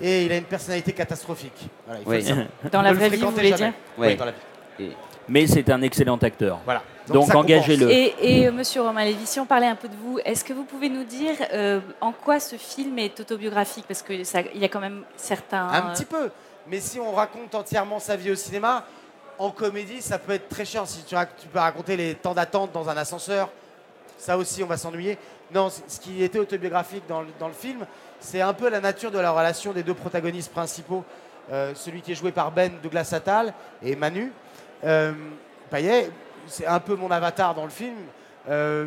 Et 0.00 0.24
il 0.26 0.32
a 0.32 0.36
une 0.36 0.44
personnalité 0.44 0.92
catastrophique. 0.92 1.68
Voilà, 1.86 2.00
il 2.00 2.04
faut 2.04 2.10
Oui. 2.10 2.16
le 2.18 2.22
savoir. 2.22 2.46
Dans 2.72 2.82
la 2.82 2.88
Ne 2.90 2.94
le 2.94 2.98
vraie 3.00 3.08
vie, 3.08 3.16
vous 3.16 3.22
fréquentez 3.30 3.36
voulez 3.48 3.56
jamais. 3.56 3.70
dire 3.70 3.80
Oui, 3.98 4.06
Oui. 4.08 4.16
dans 4.16 4.24
la 4.26 4.32
vie. 4.78 4.92
Mais 5.28 5.46
c'est 5.46 5.68
un 5.70 5.82
excellent 5.82 6.16
acteur. 6.18 6.60
Voilà. 6.64 6.82
Donc, 7.08 7.34
engagez-le. 7.34 7.90
Et, 7.90 8.14
et, 8.20 8.46
euh, 8.48 8.52
Monsieur 8.52 8.82
Romain 8.82 9.04
Lévy, 9.04 9.26
si 9.26 9.40
on 9.40 9.46
parlait 9.46 9.66
un 9.66 9.74
peu 9.74 9.88
de 9.88 9.94
vous, 9.96 10.18
est-ce 10.24 10.44
que 10.44 10.52
vous 10.52 10.64
pouvez 10.64 10.88
nous 10.88 11.04
dire 11.04 11.34
euh, 11.52 11.80
en 12.00 12.12
quoi 12.12 12.38
ce 12.40 12.56
film 12.56 12.98
est 12.98 13.18
autobiographique? 13.20 13.84
Parce 13.88 14.02
qu'il 14.02 14.22
y 14.22 14.64
a 14.64 14.68
quand 14.68 14.80
même 14.80 15.02
certains. 15.16 15.68
Un 15.68 15.92
petit 15.92 16.04
peu. 16.04 16.30
Mais 16.68 16.78
si 16.80 17.00
on 17.00 17.12
raconte 17.12 17.54
entièrement 17.54 17.98
sa 17.98 18.16
vie 18.16 18.30
au 18.30 18.34
cinéma, 18.36 18.84
en 19.38 19.50
comédie, 19.50 20.00
ça 20.00 20.18
peut 20.18 20.32
être 20.32 20.48
très 20.48 20.64
chiant. 20.64 20.84
Si 20.86 21.02
tu, 21.04 21.14
rac- 21.14 21.28
tu 21.40 21.48
peux 21.48 21.58
raconter 21.58 21.96
les 21.96 22.14
temps 22.14 22.34
d'attente 22.34 22.70
dans 22.72 22.88
un 22.88 22.96
ascenseur, 22.96 23.48
ça 24.18 24.36
aussi, 24.38 24.62
on 24.62 24.66
va 24.66 24.76
s'ennuyer. 24.76 25.18
Non, 25.54 25.70
c- 25.70 25.82
ce 25.88 26.00
qui 26.00 26.22
était 26.22 26.38
autobiographique 26.38 27.02
dans 27.08 27.20
le, 27.22 27.28
dans 27.38 27.48
le 27.48 27.54
film, 27.54 27.86
c'est 28.20 28.40
un 28.40 28.52
peu 28.52 28.68
la 28.68 28.80
nature 28.80 29.10
de 29.10 29.18
la 29.18 29.30
relation 29.30 29.72
des 29.72 29.82
deux 29.82 29.94
protagonistes 29.94 30.52
principaux. 30.52 31.04
Euh, 31.52 31.72
celui 31.74 32.00
qui 32.02 32.12
est 32.12 32.16
joué 32.16 32.32
par 32.32 32.50
Ben 32.50 32.72
Douglas 32.82 33.10
Attal 33.12 33.54
et 33.82 33.94
Manu. 33.94 34.32
Euh, 34.84 35.12
Payet, 35.70 36.10
c'est 36.46 36.66
un 36.66 36.80
peu 36.80 36.96
mon 36.96 37.10
avatar 37.10 37.54
dans 37.54 37.64
le 37.64 37.70
film. 37.70 37.96
Euh, 38.48 38.86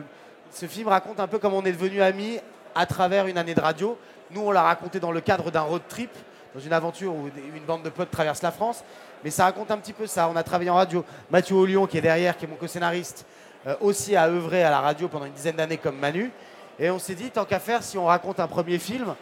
ce 0.52 0.66
film 0.66 0.88
raconte 0.88 1.20
un 1.20 1.28
peu 1.28 1.40
comment 1.40 1.58
on 1.58 1.66
est 1.66 1.72
devenus 1.72 2.02
amis 2.02 2.40
à 2.76 2.86
travers 2.86 3.28
une 3.28 3.38
année 3.38 3.56
de 3.56 3.62
radio. 3.62 3.98
Nous, 4.32 4.42
on 4.42 4.52
l'a 4.52 4.62
raconté 4.62 5.00
dans 5.00 5.12
le 5.12 5.22
cadre 5.22 5.52
d'un 5.52 5.62
road 5.62 5.82
trip, 5.88 6.12
dans 6.54 6.60
une 6.60 6.74
aventure 6.74 7.14
où 7.14 7.30
une 7.56 7.64
bande 7.66 7.84
de 7.84 7.90
potes 7.90 8.12
traverse 8.12 8.42
la 8.42 8.52
France. 8.52 8.84
Mais 9.24 9.30
ça 9.30 9.46
raconte 9.46 9.72
un 9.72 9.78
petit 9.78 9.94
peu 9.94 10.08
ça. 10.08 10.30
On 10.30 10.36
a 10.36 10.44
travaillé 10.44 10.70
en 10.70 10.76
radio. 10.76 11.04
Mathieu 11.30 11.56
Ollion, 11.56 11.88
qui 11.88 11.98
est 11.98 12.02
derrière, 12.02 12.38
qui 12.38 12.46
est 12.46 12.48
mon 12.48 12.56
co-scénariste, 12.56 13.26
euh, 13.68 13.76
aussi 13.82 14.16
a 14.16 14.28
œuvré 14.28 14.64
à 14.64 14.70
la 14.70 14.80
radio 14.80 15.08
pendant 15.08 15.26
une 15.26 15.34
dizaine 15.34 15.56
d'années 15.56 15.78
comme 15.78 15.98
Manu. 15.98 16.32
Et 16.80 16.90
on 16.90 17.00
s'est 17.00 17.16
dit, 17.16 17.30
tant 17.30 17.46
qu'à 17.46 17.60
faire, 17.60 17.84
si 17.84 17.98
on 17.98 18.06
raconte 18.06 18.40
un 18.40 18.48
premier 18.48 18.80
film, 18.80 19.14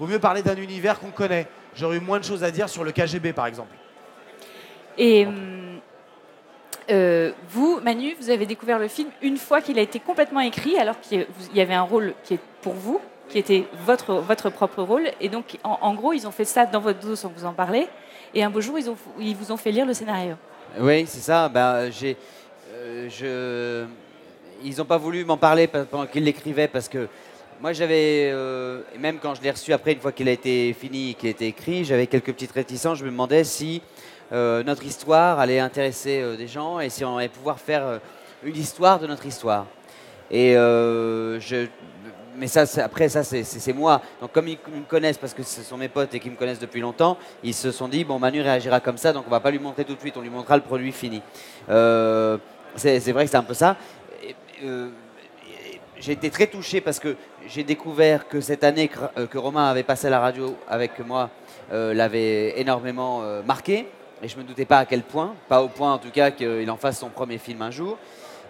vaut 0.00 0.06
mieux 0.06 0.18
parler 0.18 0.42
d'un 0.42 0.56
univers 0.56 0.98
qu'on 0.98 1.10
connaît. 1.10 1.46
J'aurais 1.76 1.96
eu 1.98 2.00
moins 2.00 2.18
de 2.18 2.24
choses 2.24 2.42
à 2.42 2.50
dire 2.50 2.68
sur 2.68 2.84
le 2.84 2.92
KGB, 2.92 3.32
par 3.32 3.46
exemple. 3.46 3.74
Et 4.98 5.26
hum, 5.26 5.80
euh, 6.90 7.32
vous, 7.48 7.80
Manu, 7.82 8.14
vous 8.20 8.30
avez 8.30 8.46
découvert 8.46 8.78
le 8.78 8.88
film 8.88 9.08
une 9.22 9.36
fois 9.36 9.60
qu'il 9.60 9.78
a 9.78 9.82
été 9.82 10.00
complètement 10.00 10.40
écrit, 10.40 10.76
alors 10.76 11.00
qu'il 11.00 11.26
y 11.54 11.60
avait 11.60 11.74
un 11.74 11.82
rôle 11.82 12.14
qui 12.24 12.34
est 12.34 12.40
pour 12.62 12.74
vous, 12.74 13.00
qui 13.28 13.38
était 13.38 13.64
votre, 13.84 14.14
votre 14.14 14.50
propre 14.50 14.82
rôle. 14.82 15.08
Et 15.20 15.28
donc, 15.28 15.58
en, 15.62 15.78
en 15.80 15.94
gros, 15.94 16.12
ils 16.12 16.26
ont 16.26 16.32
fait 16.32 16.44
ça 16.44 16.66
dans 16.66 16.80
votre 16.80 17.00
dos 17.00 17.16
sans 17.16 17.32
vous 17.34 17.44
en 17.44 17.52
parler. 17.52 17.88
Et 18.34 18.42
un 18.42 18.50
beau 18.50 18.60
jour, 18.60 18.78
ils, 18.78 18.90
ont, 18.90 18.96
ils 19.18 19.36
vous 19.36 19.52
ont 19.52 19.56
fait 19.56 19.70
lire 19.70 19.86
le 19.86 19.94
scénario. 19.94 20.34
Oui, 20.80 21.06
c'est 21.06 21.20
ça. 21.20 21.48
Ben, 21.48 21.90
j'ai, 21.90 22.16
euh, 22.72 23.08
je... 23.08 23.86
Ils 24.64 24.76
n'ont 24.78 24.84
pas 24.84 24.96
voulu 24.98 25.24
m'en 25.24 25.36
parler 25.36 25.66
pe- 25.66 25.84
pendant 25.84 26.06
qu'ils 26.06 26.24
l'écrivaient 26.24 26.68
parce 26.68 26.88
que 26.88 27.06
moi 27.60 27.72
j'avais, 27.72 28.30
euh, 28.32 28.80
même 28.98 29.18
quand 29.20 29.34
je 29.34 29.42
l'ai 29.42 29.50
reçu 29.50 29.72
après, 29.72 29.92
une 29.92 30.00
fois 30.00 30.10
qu'il 30.12 30.28
a 30.28 30.32
été 30.32 30.72
fini, 30.72 31.14
qu'il 31.14 31.28
a 31.28 31.30
été 31.30 31.46
écrit, 31.46 31.84
j'avais 31.84 32.06
quelques 32.06 32.32
petites 32.32 32.52
réticences. 32.52 32.98
Je 32.98 33.04
me 33.04 33.10
demandais 33.10 33.44
si 33.44 33.82
euh, 34.32 34.62
notre 34.64 34.84
histoire 34.84 35.38
allait 35.38 35.60
intéresser 35.60 36.20
euh, 36.20 36.36
des 36.36 36.48
gens 36.48 36.80
et 36.80 36.88
si 36.88 37.04
on 37.04 37.16
allait 37.18 37.28
pouvoir 37.28 37.60
faire 37.60 38.00
une 38.42 38.56
histoire 38.56 38.98
de 38.98 39.06
notre 39.06 39.26
histoire. 39.26 39.66
Et 40.30 40.54
je, 40.54 41.66
mais 42.36 42.46
ça, 42.48 42.64
après, 42.82 43.08
ça, 43.08 43.22
c'est- 43.22 43.72
moi. 43.72 44.00
Donc, 44.20 44.32
comme 44.32 44.48
ils, 44.48 44.58
me 44.74 44.82
connaissent, 44.88 45.18
parce 45.18 45.34
que 45.34 45.42
ce 45.42 45.62
sont 45.62 45.76
mes 45.76 45.88
potes 45.88 46.14
et 46.14 46.18
qu'ils 46.20 46.32
me 46.32 46.36
connaissent 46.36 46.58
depuis 46.58 46.80
longtemps, 46.80 47.16
ils 47.44 47.54
se 47.54 47.70
sont 47.70 47.86
dit, 47.88 48.04
bon, 48.04 48.18
Manu 48.18 48.40
réagira 48.40 48.80
comme 48.80 48.96
ça, 48.96 49.12
donc 49.12 49.24
on 49.26 49.30
va 49.30 49.40
pas 49.40 49.50
lui 49.50 49.58
montrer 49.58 49.84
tout 49.84 49.94
de 49.94 50.00
suite, 50.00 50.16
on 50.16 50.22
lui 50.22 50.30
montrera 50.30 50.56
le 50.56 50.62
produit 50.62 50.90
fini. 50.92 51.22
Euh, 51.70 52.38
c'est 52.76 53.12
vrai 53.12 53.24
que 53.24 53.30
c'est 53.30 53.36
un 53.36 53.44
peu 53.44 53.54
ça. 53.54 53.76
Euh, 54.64 54.88
j'ai 56.00 56.12
été 56.12 56.28
très 56.30 56.46
touché 56.46 56.80
parce 56.80 56.98
que 56.98 57.16
j'ai 57.46 57.62
découvert 57.62 58.28
que 58.28 58.40
cette 58.40 58.64
année 58.64 58.88
que, 58.88 58.98
euh, 59.16 59.26
que 59.26 59.38
Romain 59.38 59.66
avait 59.66 59.84
passé 59.84 60.08
à 60.08 60.10
la 60.10 60.20
radio 60.20 60.56
avec 60.68 60.98
moi 60.98 61.30
euh, 61.72 61.94
l'avait 61.94 62.58
énormément 62.60 63.22
marqué. 63.46 63.86
Et 64.22 64.28
je 64.28 64.36
me 64.38 64.42
doutais 64.42 64.64
pas 64.64 64.78
à 64.78 64.86
quel 64.86 65.02
point, 65.02 65.34
pas 65.48 65.62
au 65.62 65.68
point 65.68 65.92
en 65.92 65.98
tout 65.98 66.10
cas 66.10 66.30
qu'il 66.30 66.70
en 66.70 66.76
fasse 66.76 66.98
son 66.98 67.10
premier 67.10 67.38
film 67.38 67.62
un 67.62 67.70
jour. 67.70 67.98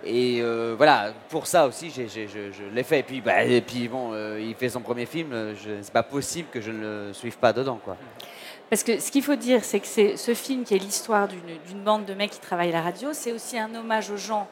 Et 0.06 0.42
voilà, 0.76 1.12
pour 1.30 1.46
ça 1.46 1.66
aussi, 1.66 1.90
j'ai- 1.90 2.08
je, 2.08 2.64
l'ai 2.72 2.82
fait. 2.82 3.00
Et 3.00 3.02
puis, 3.02 3.20
bah, 3.20 3.42
et 3.44 3.60
puis 3.60 3.88
bon, 3.88 4.12
il 4.38 4.54
fait 4.54 4.68
son 4.68 4.80
premier 4.80 5.06
film, 5.06 5.54
c'est 5.82 5.92
pas 5.92 6.02
possible 6.02 6.48
que 6.52 6.60
je 6.60 6.70
ne 6.70 7.08
le 7.08 7.12
suive 7.12 7.38
pas 7.38 7.52
dedans. 7.52 7.80
Quoi. 7.84 7.96
Parce 8.70 8.82
que 8.84 9.00
ce 9.00 9.10
qu'il 9.10 9.22
faut 9.22 9.36
dire, 9.36 9.64
c'est 9.64 9.80
que 9.80 10.16
ce 10.16 10.34
film 10.34 10.64
qui 10.64 10.74
est 10.74 10.78
l'histoire 10.78 11.26
d'une 11.28 11.82
bande 11.82 12.04
de 12.04 12.14
mecs 12.14 12.32
qui 12.32 12.40
travaillent 12.40 12.70
à 12.70 12.74
la 12.74 12.82
radio, 12.82 13.08
c'est 13.12 13.32
aussi 13.32 13.58
un 13.58 13.74
hommage 13.74 14.10
aux 14.10 14.16
gens 14.16 14.46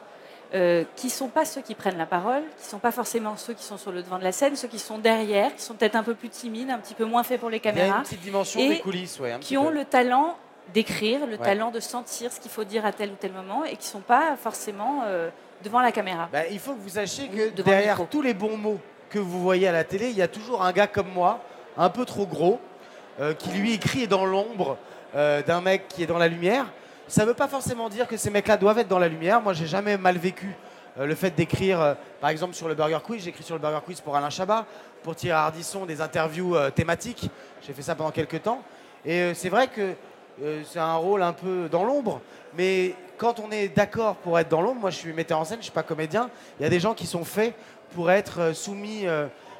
euh, 0.53 0.83
qui 0.95 1.07
ne 1.07 1.11
sont 1.11 1.29
pas 1.29 1.45
ceux 1.45 1.61
qui 1.61 1.73
prennent 1.75 1.97
la 1.97 2.05
parole, 2.05 2.41
qui 2.57 2.65
ne 2.65 2.69
sont 2.69 2.79
pas 2.79 2.91
forcément 2.91 3.35
ceux 3.37 3.53
qui 3.53 3.63
sont 3.63 3.77
sur 3.77 3.91
le 3.91 4.03
devant 4.03 4.19
de 4.19 4.23
la 4.23 4.31
scène, 4.31 4.55
ceux 4.55 4.67
qui 4.67 4.79
sont 4.79 4.99
derrière, 4.99 5.53
qui 5.55 5.61
sont 5.63 5.73
peut-être 5.73 5.95
un 5.95 6.03
peu 6.03 6.13
plus 6.13 6.29
timides, 6.29 6.69
un 6.69 6.77
petit 6.77 6.93
peu 6.93 7.05
moins 7.05 7.23
faits 7.23 7.39
pour 7.39 7.49
les 7.49 7.57
Il 7.57 7.65
y 7.65 7.67
a 7.69 7.71
caméras. 7.73 7.97
une 7.97 8.03
petite 8.03 8.21
dimension 8.21 8.59
et 8.59 8.69
des 8.69 8.79
coulisses, 8.79 9.19
ouais, 9.19 9.31
un 9.31 9.39
qui 9.39 9.57
ont 9.57 9.69
peu. 9.69 9.73
le 9.73 9.85
talent 9.85 10.37
d'écrire, 10.73 11.25
le 11.25 11.33
Ouais. 11.33 11.37
talent 11.43 11.71
de 11.71 11.79
sentir 11.79 12.31
ce 12.31 12.39
qu'il 12.39 12.51
faut 12.51 12.63
dire 12.63 12.85
à 12.85 12.91
tel 12.93 13.09
ou 13.09 13.15
tel 13.19 13.31
moment, 13.33 13.65
et 13.65 13.71
qui 13.71 13.87
ne 13.87 13.91
sont 13.93 13.99
pas 14.01 14.35
forcément 14.37 15.01
euh, 15.07 15.29
devant 15.63 15.81
la 15.81 15.91
caméra. 15.91 16.29
Bah, 16.31 16.47
il 16.49 16.59
faut 16.59 16.73
que 16.73 16.79
vous 16.79 16.89
sachiez 16.89 17.27
que 17.27 17.49
devant 17.49 17.69
derrière 17.71 17.99
tous 18.09 18.21
les 18.21 18.33
bons 18.33 18.55
mots 18.57 18.79
que 19.09 19.19
vous 19.19 19.41
voyez 19.41 19.67
à 19.67 19.71
la 19.71 19.83
télé, 19.83 20.09
il 20.09 20.15
y 20.17 20.21
a 20.21 20.27
toujours 20.27 20.63
un 20.63 20.71
gars 20.71 20.87
comme 20.87 21.09
moi, 21.13 21.39
un 21.77 21.89
peu 21.89 22.05
trop 22.05 22.25
gros, 22.27 22.59
euh, 23.19 23.33
qui 23.33 23.49
lui 23.51 23.73
écrit 23.73 24.07
dans 24.07 24.25
l'ombre 24.25 24.77
d'un 25.15 25.61
mec 25.61 25.87
qui 25.89 26.01
est 26.01 26.07
dans 26.07 26.17
la 26.17 26.27
lumière. 26.27 26.65
Ça 27.07 27.23
ne 27.23 27.27
veut 27.27 27.33
pas 27.33 27.49
forcément 27.49 27.89
dire 27.89 28.07
que 28.07 28.15
ces 28.15 28.29
mecs-là 28.29 28.55
doivent 28.55 28.79
être 28.79 28.87
dans 28.87 28.99
la 28.99 29.09
lumière. 29.09 29.41
Moi, 29.41 29.53
j'ai 29.53 29.67
jamais 29.67 29.97
mal 29.97 30.17
vécu 30.17 30.55
euh, 30.97 31.05
le 31.05 31.15
fait 31.15 31.31
d'écrire, 31.31 31.81
euh, 31.81 31.93
par 32.21 32.29
exemple, 32.29 32.53
sur 32.53 32.67
le 32.67 32.75
Burger 32.75 32.99
Quiz. 33.03 33.23
J'écris 33.23 33.43
sur 33.43 33.55
le 33.55 33.61
Burger 33.61 33.81
Quiz 33.85 33.99
pour 33.99 34.15
Alain 34.15 34.29
Chabat, 34.29 34.65
pour 35.03 35.15
Thierry 35.15 35.37
Ardisson, 35.37 35.85
des 35.85 35.99
interviews 35.99 36.55
euh, 36.55 36.69
thématiques. 36.69 37.29
J'ai 37.61 37.73
fait 37.73 37.81
ça 37.81 37.95
pendant 37.95 38.11
quelques 38.11 38.41
temps. 38.41 38.61
Et 39.05 39.33
c'est 39.33 39.49
vrai 39.49 39.67
que 39.67 39.95
c'est 40.65 40.79
un 40.79 40.95
rôle 40.95 41.23
un 41.23 41.33
peu 41.33 41.67
dans 41.69 41.83
l'ombre, 41.83 42.21
mais 42.55 42.95
quand 43.17 43.41
on 43.41 43.51
est 43.51 43.67
d'accord 43.67 44.15
pour 44.15 44.39
être 44.39 44.47
dans 44.47 44.61
l'ombre, 44.61 44.79
moi 44.79 44.91
je 44.91 44.95
suis 44.95 45.11
metteur 45.11 45.41
en 45.41 45.43
scène, 45.43 45.57
je 45.57 45.65
suis 45.65 45.73
pas 45.73 45.83
comédien, 45.83 46.29
il 46.57 46.63
y 46.63 46.65
a 46.65 46.69
des 46.69 46.79
gens 46.79 46.93
qui 46.93 47.05
sont 47.05 47.25
faits 47.25 47.53
pour 47.93 48.09
être 48.11 48.55
soumis, 48.55 49.05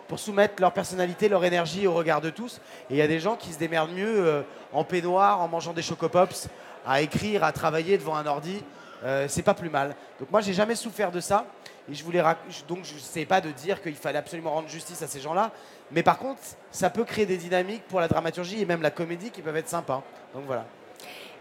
pour 0.08 0.18
soumettre 0.18 0.62
leur 0.62 0.72
personnalité, 0.72 1.28
leur 1.28 1.44
énergie 1.44 1.88
au 1.88 1.94
regard 1.94 2.22
de 2.22 2.30
tous, 2.30 2.62
et 2.90 2.94
il 2.94 2.96
y 2.96 3.02
a 3.02 3.08
des 3.08 3.20
gens 3.20 3.36
qui 3.36 3.52
se 3.52 3.60
démerdent 3.60 3.92
mieux 3.92 4.46
en 4.72 4.86
peignoir, 4.86 5.42
en 5.42 5.50
mangeant 5.50 5.74
des 5.74 5.82
chocopops, 5.82 6.48
à 6.86 7.02
écrire, 7.02 7.44
à 7.44 7.52
travailler 7.52 7.98
devant 7.98 8.16
un 8.16 8.26
ordi. 8.26 8.62
euh, 9.06 9.26
c'est 9.28 9.42
pas 9.44 9.54
plus 9.54 9.70
mal. 9.70 9.96
Donc 10.20 10.32
moi, 10.32 10.40
j'ai 10.42 10.54
jamais 10.54 10.76
souffert 10.76 11.12
de 11.12 11.20
ça. 11.20 11.46
Et 11.92 11.94
je 11.94 12.04
voulais 12.06 12.22
rac- 12.22 12.38
donc 12.70 12.80
je 12.84 12.98
sais 12.98 13.26
pas 13.26 13.42
de 13.42 13.52
dire 13.52 13.82
qu'il 13.82 13.96
fallait 13.96 14.18
absolument 14.20 14.52
rendre 14.52 14.70
justice 14.70 15.02
à 15.02 15.08
ces 15.08 15.20
gens-là, 15.20 15.52
mais 15.92 16.02
par 16.02 16.18
contre, 16.18 16.40
ça 16.72 16.90
peut 16.90 17.04
créer 17.04 17.26
des 17.26 17.36
dynamiques 17.36 17.84
pour 17.90 18.00
la 18.00 18.08
dramaturgie 18.08 18.62
et 18.62 18.66
même 18.66 18.82
la 18.82 18.90
comédie 18.92 19.32
qui 19.32 19.42
peuvent 19.42 19.58
être 19.58 19.68
sympas. 19.68 20.02
Donc 20.34 20.44
voilà. 20.48 20.64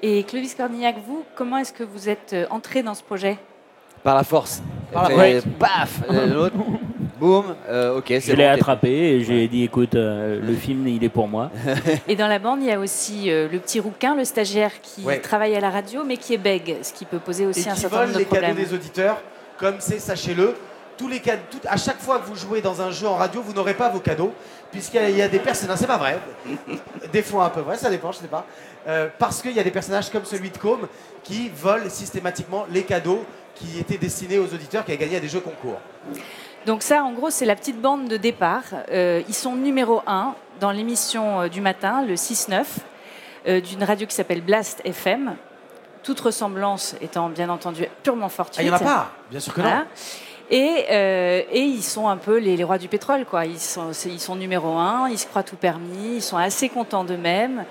Et 0.03 0.25
Clovis 0.25 0.57
Cornillac, 0.57 0.97
vous, 1.07 1.25
comment 1.37 1.59
est-ce 1.59 1.73
que 1.73 1.85
vous 1.85 2.09
êtes 2.09 2.33
euh, 2.33 2.47
entré 2.51 2.83
dans 2.83 2.95
ce 2.95 3.05
projet? 3.05 3.39
Par 4.03 4.17
la 4.17 4.25
force. 4.25 4.61
Par 4.93 5.09
la 5.09 5.41
force. 5.41 5.45
Paf 5.61 6.01
L'autre, 6.09 6.57
boum, 7.23 7.55
euh, 7.69 7.99
ok, 7.99 8.05
c'est 8.09 8.21
Je 8.21 8.33
bon, 8.33 8.39
l'ai 8.39 8.45
attrapé 8.47 8.89
et 8.91 9.25
j'ai 9.25 9.47
dit 9.47 9.63
écoute, 9.63 9.95
euh, 9.95 10.41
le 10.41 10.55
film 10.55 10.89
il 10.89 11.05
est 11.05 11.09
pour 11.09 11.29
moi. 11.29 11.51
Et 12.09 12.17
dans 12.17 12.27
la 12.27 12.41
bande, 12.41 12.61
il 12.63 12.67
y 12.67 12.73
a 12.73 12.81
aussi 12.81 13.31
euh, 13.31 13.49
le 13.49 13.61
petit 13.61 13.79
rouquin, 13.79 14.17
le 14.17 14.25
stagiaire 14.25 14.73
qui 14.83 15.03
Ouais. 15.05 15.21
travaille 15.21 15.55
à 15.55 15.61
la 15.61 15.71
radio, 15.71 16.03
mais 16.05 16.17
qui 16.17 16.35
est 16.35 16.39
bègue, 16.39 16.79
ce 16.83 16.93
qui 16.93 17.05
peut 17.05 17.21
poser 17.21 17.45
Et 17.45 17.47
aussi 17.47 17.69
un 17.71 17.77
certain 17.77 18.03
nombre 18.07 18.15
de 18.15 18.19
les 18.19 18.25
cadeaux 18.25 18.43
problèmes. 18.47 18.57
des 18.57 18.75
auditeurs, 18.75 19.23
comme 19.57 19.77
c'est, 19.79 20.01
sachez-le, 20.01 20.55
tous 20.99 21.07
les 21.09 21.21
cadeaux, 21.21 21.43
tout- 21.51 21.59
à 21.69 21.77
chaque 21.77 22.01
fois 22.01 22.19
que 22.19 22.27
vous 22.27 22.35
jouez 22.37 22.61
dans 22.61 22.83
un 22.83 22.91
jeu 22.91 23.07
en 23.07 23.15
radio, 23.15 23.41
vous 23.41 23.53
n'aurez 23.53 23.75
pas 23.75 23.89
vos 23.89 24.01
cadeaux, 24.01 24.33
puisqu'il 24.73 24.97
y 25.01 25.05
a- 25.05 25.09
il 25.11 25.17
y 25.17 25.23
a 25.23 25.29
des 25.29 25.39
personnages, 25.39 25.79
c'est 25.79 25.87
pas 25.87 25.99
vrai, 25.99 26.19
des 27.13 27.23
fois 27.23 27.45
un 27.45 27.51
peu 27.51 27.61
vrai, 27.61 27.77
ça 27.77 27.89
dépend, 27.89 28.11
je 28.13 28.19
sais 28.19 28.27
pas, 28.27 28.45
Euh, 28.89 29.07
parce 29.17 29.41
qu'il 29.43 29.53
y 29.53 29.61
a 29.61 29.63
des 29.63 29.71
personnages 29.71 30.11
comme 30.11 30.25
celui 30.25 30.51
de 30.51 30.59
Com 30.59 30.89
qui 31.23 31.49
volent 31.55 31.89
systématiquement 31.89 32.67
les 32.69 32.83
cadeaux 32.83 33.25
qui 33.55 33.79
étaient 33.79 33.97
destinés 33.97 34.41
aux 34.41 34.53
auditeurs 34.53 34.85
qui 34.85 34.91
avaient 34.91 35.05
gagné 35.05 35.19
à 35.19 35.21
des 35.21 35.29
jeux 35.29 35.39
concours. 35.51 35.79
Donc 36.67 36.83
ça, 36.83 37.03
en 37.03 37.13
gros, 37.13 37.31
c'est 37.31 37.45
la 37.47 37.57
petite 37.57 37.81
bande 37.81 38.09
de 38.09 38.17
départ. 38.17 38.63
Euh, 38.91 39.23
ils 39.29 39.35
sont 39.35 39.57
numéro 39.57 40.03
1 40.07 40.35
dans 40.61 40.71
l'émission 40.71 41.41
euh, 41.43 41.49
du 41.49 41.61
matin, 41.61 42.05
le 42.07 42.15
6-9, 42.15 42.65
euh, 43.49 43.61
d'une 43.61 43.83
radio 43.83 44.07
qui 44.07 44.15
s'appelle 44.15 44.41
Blast 44.43 44.81
FM. 44.85 45.35
Toute 46.05 46.21
ressemblance 46.21 46.95
étant 47.01 47.29
bien 47.29 47.49
entendu 47.49 47.85
purement 48.03 48.29
fortuite. 48.29 48.59
Ah, 48.61 48.63
il 48.63 48.67
n'y 48.67 48.71
en 48.73 48.77
a 48.77 48.79
pas 48.79 49.11
Bien 49.31 49.41
sûr 49.41 49.55
que 49.55 49.61
non. 49.61 49.69
Voilà. 49.69 49.85
Et, 50.51 50.85
euh, 50.91 51.43
et 51.51 51.61
ils 51.63 51.83
sont 51.83 52.09
un 52.09 52.17
peu 52.17 52.37
les, 52.39 52.57
les 52.57 52.65
rois 52.65 52.79
du 52.79 52.89
pétrole, 52.89 53.25
quoi. 53.25 53.47
Ils 53.47 53.59
sont, 53.61 53.93
c'est- 53.93 54.11
ils 54.11 54.21
sont 54.21 54.37
numéro 54.37 54.77
un, 54.77 55.09
ils 55.09 55.19
se 55.19 55.27
croient 55.27 55.43
tout 55.45 55.57
permis, 55.57 56.17
ils 56.17 56.23
sont 56.23 56.37
assez 56.37 56.69
contents 56.69 57.05
d'eux-mêmes. 57.05 57.65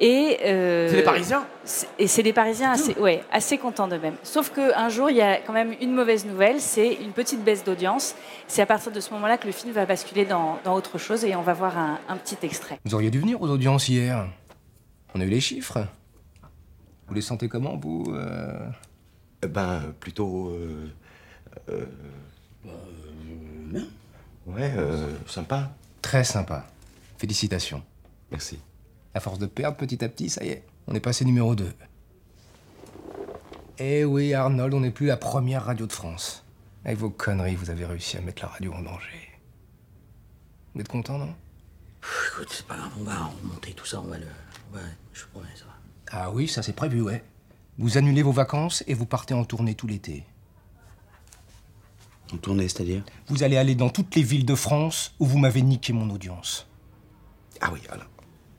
Et 0.00 0.38
euh, 0.44 0.88
C'est 0.88 0.96
les 0.96 1.02
Parisiens 1.02 1.46
Et 1.98 2.06
c'est 2.08 2.22
des 2.22 2.32
Parisiens 2.32 2.72
assez, 2.72 2.94
ouais, 2.98 3.22
assez 3.30 3.58
contents 3.58 3.86
d'eux-mêmes. 3.86 4.16
Sauf 4.22 4.50
qu'un 4.52 4.88
jour, 4.88 5.08
il 5.10 5.16
y 5.16 5.22
a 5.22 5.40
quand 5.40 5.52
même 5.52 5.74
une 5.80 5.94
mauvaise 5.94 6.26
nouvelle, 6.26 6.60
c'est 6.60 6.94
une 6.94 7.12
petite 7.12 7.44
baisse 7.44 7.62
d'audience. 7.64 8.14
C'est 8.48 8.62
à 8.62 8.66
partir 8.66 8.90
de 8.90 9.00
ce 9.00 9.10
moment-là 9.14 9.38
que 9.38 9.46
le 9.46 9.52
film 9.52 9.72
va 9.72 9.86
basculer 9.86 10.24
dans, 10.24 10.58
dans 10.64 10.74
autre 10.74 10.98
chose 10.98 11.24
et 11.24 11.36
on 11.36 11.42
va 11.42 11.52
voir 11.52 11.78
un, 11.78 12.00
un 12.08 12.16
petit 12.16 12.36
extrait. 12.42 12.78
Vous 12.84 12.94
auriez 12.94 13.10
dû 13.10 13.20
venir 13.20 13.40
aux 13.40 13.48
audiences 13.48 13.88
hier. 13.88 14.26
On 15.14 15.20
a 15.20 15.24
eu 15.24 15.28
les 15.28 15.40
chiffres. 15.40 15.86
Vous 17.06 17.14
les 17.14 17.20
sentez 17.20 17.48
comment, 17.48 17.76
vous 17.76 18.04
euh? 18.14 18.58
Ben, 19.46 19.80
plutôt. 20.00 20.48
euh, 20.48 20.88
euh, 21.68 21.84
ouais, 24.46 24.72
euh, 24.76 25.08
sympa. 25.26 25.70
Très 26.02 26.24
sympa. 26.24 26.66
Félicitations. 27.18 27.82
Merci. 28.30 28.58
À 29.14 29.20
force 29.20 29.38
de 29.38 29.46
perdre 29.46 29.76
petit 29.76 30.04
à 30.04 30.08
petit, 30.08 30.28
ça 30.28 30.44
y 30.44 30.48
est, 30.48 30.64
on 30.88 30.94
est 30.94 31.00
passé 31.00 31.24
numéro 31.24 31.54
2. 31.54 31.72
Eh 33.78 34.04
oui, 34.04 34.34
Arnold, 34.34 34.74
on 34.74 34.80
n'est 34.80 34.90
plus 34.90 35.06
la 35.06 35.16
première 35.16 35.64
radio 35.64 35.86
de 35.86 35.92
France. 35.92 36.44
Avec 36.84 36.98
vos 36.98 37.10
conneries, 37.10 37.54
vous 37.54 37.70
avez 37.70 37.86
réussi 37.86 38.16
à 38.16 38.20
mettre 38.20 38.42
la 38.42 38.48
radio 38.48 38.72
en 38.72 38.82
danger. 38.82 39.30
Vous 40.74 40.80
êtes 40.80 40.88
content, 40.88 41.18
non? 41.18 41.34
Écoute, 42.32 42.48
c'est 42.50 42.66
pas 42.66 42.76
grave, 42.76 42.92
on 43.00 43.04
va 43.04 43.16
remonter 43.42 43.72
tout 43.72 43.86
ça, 43.86 44.00
on 44.00 44.04
va 44.04 44.18
le. 44.18 44.26
Ouais, 44.74 44.80
je 45.12 45.24
promets, 45.26 45.48
ça 45.56 45.64
va. 45.64 45.72
Ah 46.10 46.30
oui, 46.30 46.48
ça 46.48 46.62
c'est 46.62 46.74
prévu, 46.74 47.00
ouais. 47.00 47.24
Vous 47.78 47.96
annulez 47.96 48.22
vos 48.22 48.32
vacances 48.32 48.84
et 48.86 48.94
vous 48.94 49.06
partez 49.06 49.34
en 49.34 49.44
tournée 49.44 49.74
tout 49.74 49.86
l'été. 49.86 50.24
En 52.32 52.36
tournée, 52.36 52.68
c'est-à-dire? 52.68 53.04
Vous 53.28 53.42
allez 53.42 53.56
aller 53.56 53.74
dans 53.74 53.90
toutes 53.90 54.14
les 54.16 54.22
villes 54.22 54.46
de 54.46 54.54
France 54.54 55.14
où 55.18 55.26
vous 55.26 55.38
m'avez 55.38 55.62
niqué 55.62 55.92
mon 55.92 56.10
audience. 56.10 56.66
Ah 57.60 57.70
oui, 57.72 57.80
alors. 57.90 58.06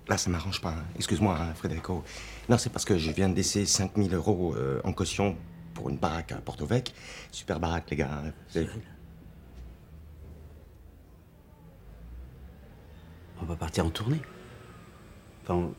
Là, 0.07 0.17
ça 0.17 0.29
m'arrange 0.29 0.61
pas. 0.61 0.69
hein. 0.69 0.83
Excuse-moi, 0.95 1.35
hein, 1.39 1.53
Frédérico. 1.55 2.03
Non, 2.49 2.57
c'est 2.57 2.69
parce 2.69 2.85
que 2.85 2.97
je 2.97 3.09
viens 3.11 3.27
de 3.29 3.35
laisser 3.35 3.65
5000 3.65 4.13
euros 4.13 4.53
euh, 4.55 4.79
en 4.83 4.93
caution 4.93 5.35
pour 5.73 5.89
une 5.89 5.97
baraque 5.97 6.31
à 6.31 6.35
Porto 6.37 6.65
Vec. 6.65 6.93
Super 7.31 7.59
baraque, 7.59 7.89
les 7.89 7.95
gars. 7.97 8.21
hein. 8.55 8.61
On 13.41 13.45
va 13.45 13.55
partir 13.55 13.85
en 13.85 13.89
tournée. 13.89 14.21
Enfin, 15.43 15.55
on- 15.55 15.73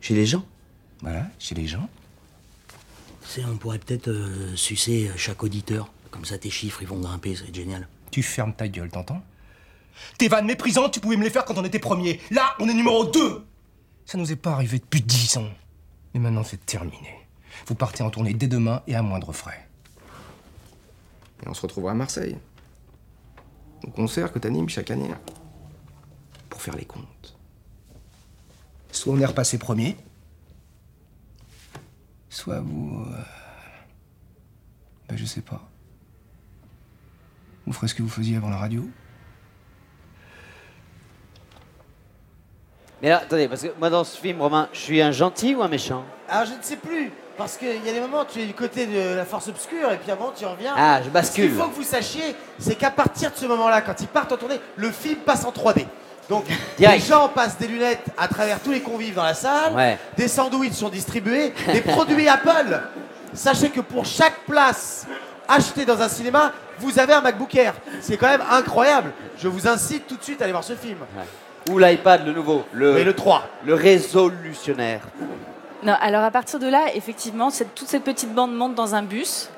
chez 0.00 0.14
les 0.14 0.26
gens. 0.26 0.44
Voilà, 1.02 1.26
chez 1.38 1.54
les 1.54 1.66
gens. 1.66 1.88
Tu 3.22 3.28
sais, 3.40 3.44
on 3.44 3.56
pourrait 3.56 3.78
peut-être 3.78 4.08
euh, 4.08 4.54
sucer 4.56 5.10
chaque 5.16 5.42
auditeur. 5.42 5.90
Comme 6.10 6.24
ça, 6.24 6.36
tes 6.36 6.50
chiffres, 6.50 6.82
ils 6.82 6.88
vont 6.88 6.98
grimper, 7.00 7.36
c'est 7.36 7.54
génial. 7.54 7.86
Tu 8.10 8.22
fermes 8.22 8.52
ta 8.52 8.66
gueule, 8.68 8.90
t'entends? 8.90 9.22
Tes 10.18 10.28
vannes 10.28 10.46
méprisantes, 10.46 10.92
tu 10.92 11.00
pouvais 11.00 11.16
me 11.16 11.24
les 11.24 11.30
faire 11.30 11.44
quand 11.44 11.58
on 11.58 11.64
était 11.64 11.78
premier. 11.78 12.20
Là, 12.30 12.54
on 12.58 12.68
est 12.68 12.74
numéro 12.74 13.04
2 13.04 13.46
Ça 14.06 14.18
nous 14.18 14.30
est 14.32 14.36
pas 14.36 14.52
arrivé 14.52 14.78
depuis 14.78 15.00
10 15.02 15.36
ans. 15.38 15.48
Mais 16.14 16.20
maintenant, 16.20 16.44
c'est 16.44 16.64
terminé. 16.66 17.14
Vous 17.66 17.74
partez 17.74 18.02
en 18.02 18.10
tournée 18.10 18.34
dès 18.34 18.46
demain 18.48 18.82
et 18.86 18.94
à 18.96 19.02
moindre 19.02 19.32
frais. 19.32 19.68
Et 21.44 21.48
on 21.48 21.54
se 21.54 21.62
retrouvera 21.62 21.92
à 21.92 21.94
Marseille. 21.94 22.36
Au 23.84 23.90
concert 23.90 24.32
que 24.32 24.38
t'animes 24.38 24.68
chaque 24.68 24.90
année. 24.90 25.10
Pour 26.48 26.60
faire 26.60 26.76
les 26.76 26.84
comptes. 26.84 27.36
Soit 28.92 29.12
on 29.14 29.20
est 29.20 29.24
repassé 29.26 29.56
premier, 29.56 29.96
soit 32.28 32.60
vous. 32.60 33.04
euh, 33.06 33.22
Ben, 35.08 35.16
je 35.16 35.24
sais 35.24 35.40
pas. 35.42 35.66
Vous 37.66 37.72
ferez 37.72 37.88
ce 37.88 37.94
que 37.94 38.02
vous 38.02 38.08
faisiez 38.08 38.36
avant 38.36 38.50
la 38.50 38.56
radio 38.56 38.88
Mais 43.02 43.08
là, 43.08 43.18
attendez, 43.18 43.48
parce 43.48 43.62
que 43.62 43.68
moi 43.78 43.88
dans 43.90 44.04
ce 44.04 44.16
film, 44.18 44.40
Romain, 44.42 44.68
je 44.72 44.78
suis 44.78 45.00
un 45.02 45.10
gentil 45.12 45.54
ou 45.54 45.62
un 45.62 45.68
méchant 45.68 46.04
Alors 46.28 46.44
je 46.46 46.50
ne 46.52 46.62
sais 46.62 46.76
plus, 46.76 47.10
parce 47.38 47.56
qu'il 47.56 47.84
y 47.84 47.88
a 47.88 47.92
des 47.92 48.00
moments 48.00 48.20
où 48.22 48.24
tu 48.30 48.40
es 48.40 48.46
du 48.46 48.52
côté 48.54 48.86
de 48.86 49.14
la 49.16 49.24
force 49.24 49.48
obscure 49.48 49.90
et 49.92 49.96
puis 49.96 50.10
avant 50.10 50.32
tu 50.36 50.44
reviens. 50.44 50.74
Ah, 50.76 51.00
je 51.02 51.08
bascule. 51.08 51.44
Ce 51.44 51.48
qu'il 51.50 51.58
faut 51.58 51.68
que 51.68 51.74
vous 51.76 51.82
sachiez, 51.82 52.34
c'est 52.58 52.74
qu'à 52.74 52.90
partir 52.90 53.30
de 53.30 53.36
ce 53.36 53.46
moment-là, 53.46 53.80
quand 53.80 53.98
ils 54.00 54.06
partent 54.08 54.32
en 54.32 54.36
tournée, 54.36 54.60
le 54.76 54.90
film 54.90 55.16
passe 55.16 55.44
en 55.44 55.50
3D. 55.50 55.86
Donc 56.28 56.44
Direct. 56.78 57.00
les 57.02 57.08
gens 57.08 57.28
passent 57.28 57.56
des 57.58 57.66
lunettes 57.68 58.04
à 58.18 58.28
travers 58.28 58.60
tous 58.60 58.70
les 58.70 58.80
convives 58.80 59.14
dans 59.14 59.24
la 59.24 59.34
salle, 59.34 59.74
Ouais. 59.74 59.98
des 60.16 60.28
sandwichs 60.28 60.74
sont 60.74 60.90
distribués, 60.90 61.52
des 61.72 61.80
produits 61.80 62.28
Apple. 62.28 62.80
Sachez 63.32 63.70
que 63.70 63.80
pour 63.80 64.04
chaque 64.04 64.40
place 64.46 65.06
achetée 65.48 65.84
dans 65.84 66.00
un 66.02 66.08
cinéma, 66.08 66.52
vous 66.78 66.98
avez 66.98 67.14
un 67.14 67.20
MacBook 67.20 67.54
Air. 67.54 67.74
C'est 68.00 68.16
quand 68.16 68.28
même 68.28 68.42
incroyable. 68.50 69.12
Je 69.38 69.48
vous 69.48 69.66
incite 69.66 70.06
tout 70.06 70.16
de 70.16 70.22
suite 70.22 70.40
à 70.40 70.44
aller 70.44 70.52
voir 70.52 70.64
ce 70.64 70.74
film. 70.74 70.98
Ou 71.68 71.78
l'iPad, 71.78 72.24
le 72.26 72.32
nouveau 72.32 72.64
le, 72.72 72.94
Mais 72.94 73.04
le 73.04 73.14
3. 73.14 73.44
Le 73.64 73.74
résolutionnaire. 73.74 75.00
Non, 75.82 75.94
alors 76.00 76.22
à 76.24 76.30
partir 76.30 76.58
de 76.58 76.66
là, 76.68 76.86
effectivement, 76.94 77.50
cette- 77.50 77.74
toute 77.74 77.88
cette 77.88 78.04
petite 78.04 78.32
bande 78.34 78.54
monte 78.54 78.74
dans 78.74 78.94
un 78.94 79.02
bus 79.02 79.48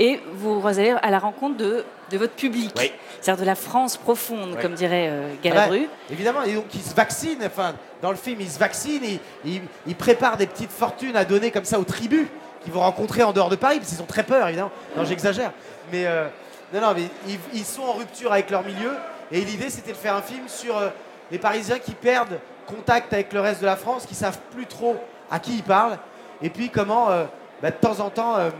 et 0.00 0.20
vous 0.34 0.64
allez 0.66 0.94
à 1.02 1.10
la 1.10 1.18
rencontre 1.18 1.56
de, 1.56 1.84
de 2.10 2.18
votre 2.18 2.34
public. 2.34 2.72
C'est-à-dire 3.20 3.42
de 3.42 3.46
la 3.46 3.56
France 3.56 3.96
profonde, 3.96 4.50
Oui. 4.54 4.62
comme 4.62 4.74
dirait 4.74 5.08
euh, 5.10 5.28
Ah 5.32 5.36
Galabru. 5.42 5.78
ouais, 5.80 5.88
évidemment, 6.10 6.42
et 6.44 6.52
donc 6.54 6.66
ils 6.72 6.82
se 6.82 6.94
vaccinent, 6.94 7.42
enfin, 7.44 7.74
dans 8.00 8.10
le 8.10 8.16
film, 8.16 8.40
ils 8.40 8.48
se 8.50 8.58
vaccinent, 8.60 9.02
ils, 9.02 9.18
ils- 9.44 9.62
ils 9.88 9.96
préparent 9.96 10.36
des 10.36 10.46
petites 10.46 10.70
fortunes 10.70 11.16
à 11.16 11.24
donner 11.24 11.50
comme 11.50 11.64
ça 11.64 11.80
aux 11.80 11.84
tribus 11.84 12.28
qu'ils 12.62 12.72
vont 12.72 12.80
rencontrer 12.80 13.24
en 13.24 13.32
dehors 13.32 13.48
de 13.48 13.56
Paris, 13.56 13.78
parce 13.78 13.90
qu'ils 13.90 14.02
ont 14.02 14.06
très 14.06 14.22
peur, 14.22 14.46
évidemment. 14.46 14.70
Non, 14.96 15.04
j'exagère. 15.04 15.50
Mais, 15.90 16.06
euh, 16.06 16.26
non, 16.72 16.80
non, 16.80 16.88
mais 16.94 17.02
ils, 17.26 17.38
ils 17.54 17.64
sont 17.64 17.82
en 17.82 17.92
rupture 17.94 18.32
avec 18.32 18.50
leur 18.50 18.62
milieu, 18.64 18.92
et 19.30 19.40
l'idée, 19.42 19.70
c'était 19.70 19.92
de 19.92 19.96
faire 19.96 20.14
un 20.14 20.22
film 20.22 20.48
sur 20.48 20.76
euh, 20.76 20.88
les 21.30 21.38
Parisiens 21.38 21.78
qui 21.78 21.92
perdent 21.92 22.38
contact 22.66 23.12
avec 23.12 23.32
le 23.32 23.40
reste 23.40 23.60
de 23.60 23.66
la 23.66 23.76
France, 23.76 24.06
qui 24.06 24.14
savent 24.14 24.38
plus 24.52 24.66
trop 24.66 24.96
à 25.30 25.38
qui 25.38 25.56
ils 25.56 25.62
parlent, 25.62 25.98
et 26.42 26.50
puis 26.50 26.70
comment, 26.70 27.10
euh, 27.10 27.24
bah, 27.62 27.70
de 27.70 27.76
temps 27.76 28.00
en 28.00 28.10
temps, 28.10 28.36
euh, 28.36 28.50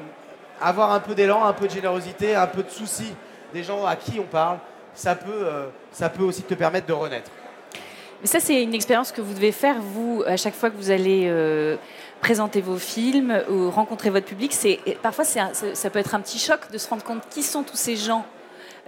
avoir 0.60 0.92
un 0.92 1.00
peu 1.00 1.14
d'élan, 1.14 1.44
un 1.44 1.52
peu 1.52 1.66
de 1.66 1.72
générosité, 1.72 2.34
un 2.34 2.46
peu 2.46 2.62
de 2.62 2.70
souci 2.70 3.14
des 3.52 3.62
gens 3.62 3.86
à 3.86 3.96
qui 3.96 4.20
on 4.20 4.24
parle, 4.24 4.58
ça 4.94 5.14
peut, 5.14 5.46
ça 5.92 6.08
peut 6.08 6.24
aussi 6.24 6.42
te 6.42 6.54
permettre 6.54 6.86
de 6.86 6.92
renaître. 6.92 7.30
Mais 8.20 8.26
ça, 8.26 8.40
c'est 8.40 8.60
une 8.60 8.74
expérience 8.74 9.12
que 9.12 9.20
vous 9.20 9.32
devez 9.32 9.52
faire, 9.52 9.76
vous, 9.80 10.24
à 10.26 10.36
chaque 10.36 10.54
fois 10.54 10.70
que 10.70 10.76
vous 10.76 10.90
allez 10.90 11.32
présenter 12.20 12.60
vos 12.60 12.76
films 12.76 13.40
ou 13.48 13.70
rencontrer 13.70 14.10
votre 14.10 14.26
public. 14.26 14.52
Parfois, 15.00 15.24
ça 15.24 15.90
peut 15.90 15.98
être 16.00 16.16
un 16.16 16.20
petit 16.20 16.40
choc 16.40 16.70
de 16.72 16.76
se 16.76 16.90
rendre 16.90 17.04
compte 17.04 17.22
qui 17.30 17.44
sont 17.44 17.62
tous 17.62 17.76
ces 17.76 17.94
gens 17.94 18.26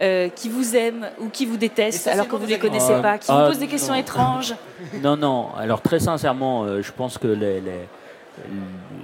euh, 0.02 0.28
qui 0.28 0.48
vous 0.48 0.76
aiment 0.76 1.08
ou 1.20 1.28
qui 1.28 1.44
vous 1.46 1.56
détestent 1.56 2.06
alors 2.08 2.26
que 2.28 2.36
vous 2.36 2.44
ne 2.44 2.48
les 2.50 2.58
connaissez 2.58 2.94
Ah, 2.94 3.00
pas, 3.02 3.18
qui 3.18 3.26
ah, 3.30 3.42
vous 3.42 3.48
posent 3.50 3.58
des 3.58 3.66
questions 3.66 3.94
non. 3.94 4.00
étranges. 4.00 4.54
Non, 5.02 5.16
non. 5.16 5.48
Alors 5.56 5.82
très 5.82 6.00
sincèrement, 6.00 6.64
euh, 6.64 6.80
je 6.82 6.90
pense 6.92 7.18
que 7.18 7.28
les, 7.28 7.60
les- 7.60 7.88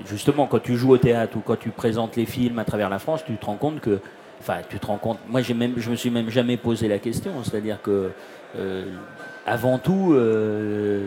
justement 0.09 0.47
quand 0.47 0.61
tu 0.63 0.77
joues 0.77 0.93
au 0.93 0.99
théâtre 0.99 1.37
ou 1.37 1.41
quand 1.41 1.59
tu 1.59 1.71
présentes 1.71 2.17
les 2.17 2.27
films 2.27 2.59
à 2.59 2.65
travers 2.65 2.89
la 2.89 2.99
France, 2.99 3.23
tu 3.27 3.37
te 3.37 3.45
rends 3.47 3.57
compte 3.57 3.81
que, 3.81 4.01
enfin, 4.41 4.57
tu 4.69 4.79
te 4.79 4.87
rends 4.87 4.97
compte. 4.99 5.19
Moi, 5.29 5.43
j'ai 5.43 5.55
même, 5.55 5.75
je 5.77 5.91
me 5.91 5.97
suis 5.97 6.11
même 6.11 6.31
jamais 6.31 6.57
posé 6.57 6.89
la 6.89 6.99
question. 6.99 7.33
C'est-à-dire 7.45 7.81
que, 7.83 8.11
euh, 8.59 8.85
avant 9.47 9.79
tout, 9.79 10.13
euh, 10.15 11.05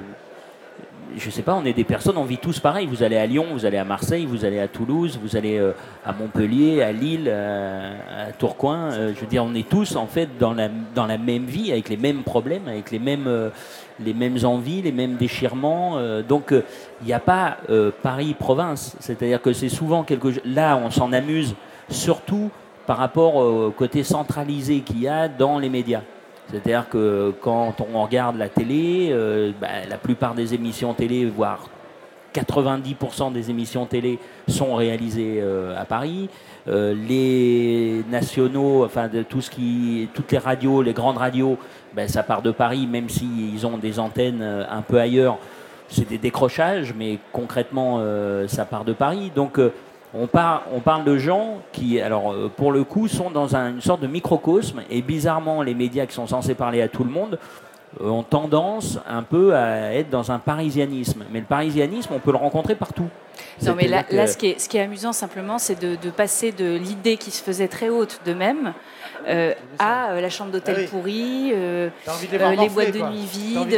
je 1.18 1.30
sais 1.30 1.42
pas, 1.42 1.54
on 1.56 1.66
est 1.66 1.74
des 1.74 1.84
personnes, 1.84 2.18
on 2.18 2.24
vit 2.24 2.38
tous 2.38 2.60
pareil. 2.60 2.86
Vous 2.86 3.04
allez 3.04 3.18
à 3.18 3.26
Lyon, 3.26 3.46
vous 3.52 3.66
allez 3.66 3.78
à 3.78 3.84
Marseille, 3.84 4.26
vous 4.26 4.46
allez 4.46 4.60
à 4.60 4.68
Toulouse, 4.68 5.20
vous 5.22 5.36
allez 5.36 5.58
euh, 5.58 5.72
à 6.06 6.14
Montpellier, 6.14 6.82
à 6.82 6.92
Lille, 6.92 7.30
à, 7.30 8.32
Tourcoing. 8.38 8.92
Euh, 8.92 9.12
je 9.16 9.22
veux 9.22 9.28
dire, 9.28 9.44
on 9.44 9.54
est 9.54 9.68
tous 9.68 9.96
en 9.96 10.08
fait 10.08 10.30
dans 10.40 10.54
la, 10.54 11.18
même 11.18 11.46
vie, 11.46 11.72
avec 11.72 11.90
les 11.90 11.98
mêmes 11.98 12.24
problèmes, 12.24 12.68
avec 12.68 12.92
les 12.92 13.00
mêmes, 13.00 13.28
euh, 13.28 13.50
les 14.00 14.14
mêmes 14.14 14.38
envies, 14.44 14.82
les 14.82 14.92
mêmes 14.92 15.16
déchirements. 15.16 15.98
donc, 16.28 16.52
il 16.52 17.06
n'y 17.06 17.14
a 17.14 17.20
pas 17.20 17.58
Paris-province. 18.02 18.96
C'est-à-dire 19.00 19.42
que 19.42 19.52
c'est 19.52 19.70
souvent 19.70 20.04
quelque 20.04 20.32
chose. 20.32 20.42
Là, 20.46 20.78
on 20.78 20.90
s'en 20.90 21.12
amuse 21.12 21.56
surtout 21.90 22.50
par 22.86 22.98
rapport 22.98 23.36
au 23.36 23.72
côté 23.72 24.04
centralisé 24.04 24.80
qu'il 24.80 25.02
y 25.02 25.08
a 25.08 25.28
dans 25.28 25.60
les 25.60 25.70
médias. 25.70 26.02
C'est-à-dire 26.52 26.90
que 26.90 27.34
quand 27.42 27.76
on 27.94 28.02
regarde 28.02 28.38
la 28.38 28.50
télé, 28.50 29.10
euh, 29.12 29.52
bah, 29.60 29.68
la 29.88 29.98
plupart 29.98 30.34
des 30.34 30.54
émissions 30.54 30.94
télé, 30.94 31.26
voire 31.26 31.70
90% 32.34 33.32
des 33.32 33.50
émissions 33.50 33.86
télé 33.86 34.20
sont 34.48 34.76
réalisées 34.76 35.40
euh, 35.42 35.80
à 35.80 35.86
Paris. 35.86 36.30
Euh, 36.68 36.94
les 37.08 38.04
nationaux, 38.10 38.84
enfin 38.84 39.08
de 39.08 39.24
tout 39.24 39.42
ce 39.42 39.50
qui, 39.50 40.10
toutes 40.14 40.32
les 40.32 40.38
radios, 40.38 40.82
les 40.82 40.94
grandes 40.94 41.18
radios, 41.18 41.58
ben, 41.94 42.08
ça 42.08 42.24
part 42.24 42.42
de 42.42 42.52
Paris, 42.52 42.88
même 42.88 43.10
s'ils 43.10 43.66
ont 43.66 43.78
des 43.78 44.00
antennes 44.00 44.42
un 44.42 44.82
peu 44.82 45.00
ailleurs. 45.00 45.38
C'est 45.88 46.08
des 46.08 46.20
décrochages, 46.20 46.94
mais 46.96 47.18
concrètement, 47.32 48.00
ça 48.48 48.64
part 48.66 48.86
de 48.86 48.94
Paris. 48.94 49.32
Donc 49.36 49.60
on, 50.14 50.28
par- 50.28 50.64
on 50.74 50.80
parle 50.80 51.04
de 51.04 51.18
gens 51.18 51.58
qui, 51.72 52.00
alors 52.02 52.32
euh, 52.34 52.50
pour 52.56 52.72
le 52.72 52.84
coup, 52.84 53.08
sont 53.08 53.30
dans 53.30 53.56
un- 53.56 53.70
une 53.72 53.82
sorte 53.82 54.02
de 54.02 54.08
microcosme. 54.08 54.82
Et 54.90 55.02
bizarrement, 55.02 55.62
les 55.62 55.74
médias 55.76 56.06
qui 56.06 56.14
sont 56.16 56.28
censés 56.28 56.56
parler 56.56 56.82
à 56.82 56.88
tout 56.88 57.04
le 57.04 57.12
monde 57.12 57.38
euh, 58.02 58.08
ont 58.10 58.24
tendance 58.24 59.00
un 59.08 59.24
peu 59.24 59.56
à 59.56 59.94
être 59.94 60.10
dans 60.10 60.32
un 60.32 60.40
parisianisme. 60.40 61.24
Mais 61.32 61.40
le 61.40 61.46
parisianisme, 61.46 62.14
on 62.16 62.20
peut 62.20 62.32
le 62.32 62.38
rencontrer 62.38 62.76
partout. 62.76 63.08
Non, 63.64 63.74
mais 63.76 63.88
là, 63.88 63.98
C'est-à-dire 64.00 64.08
que- 64.10 64.16
là, 64.16 64.28
ce, 64.28 64.38
qui 64.38 64.48
est, 64.48 64.60
ce 64.60 64.68
qui 64.70 64.78
est 64.78 64.82
amusant 64.82 65.14
simplement, 65.14 65.58
c'est 65.58 65.80
de, 65.80 65.96
de 65.96 66.10
passer 66.10 66.52
de 66.52 66.76
l'idée 66.76 67.18
qui 67.18 67.32
se 67.32 67.42
faisait 67.44 67.68
très 67.68 67.90
haute 67.90 68.20
d'eux-mêmes 68.26 68.74
euh, 69.30 69.54
à 69.78 70.12
euh, 70.12 70.22
la 70.22 70.30
chambre 70.30 70.52
d'hôtel 70.52 70.76
Ah 70.78 70.82
oui. 70.82 70.88
pourrie, 70.88 71.52
euh, 71.54 71.90
les 72.60 72.70
boîtes 72.70 72.92
de 72.92 73.00
nuit 73.02 73.26
vides, 73.26 73.74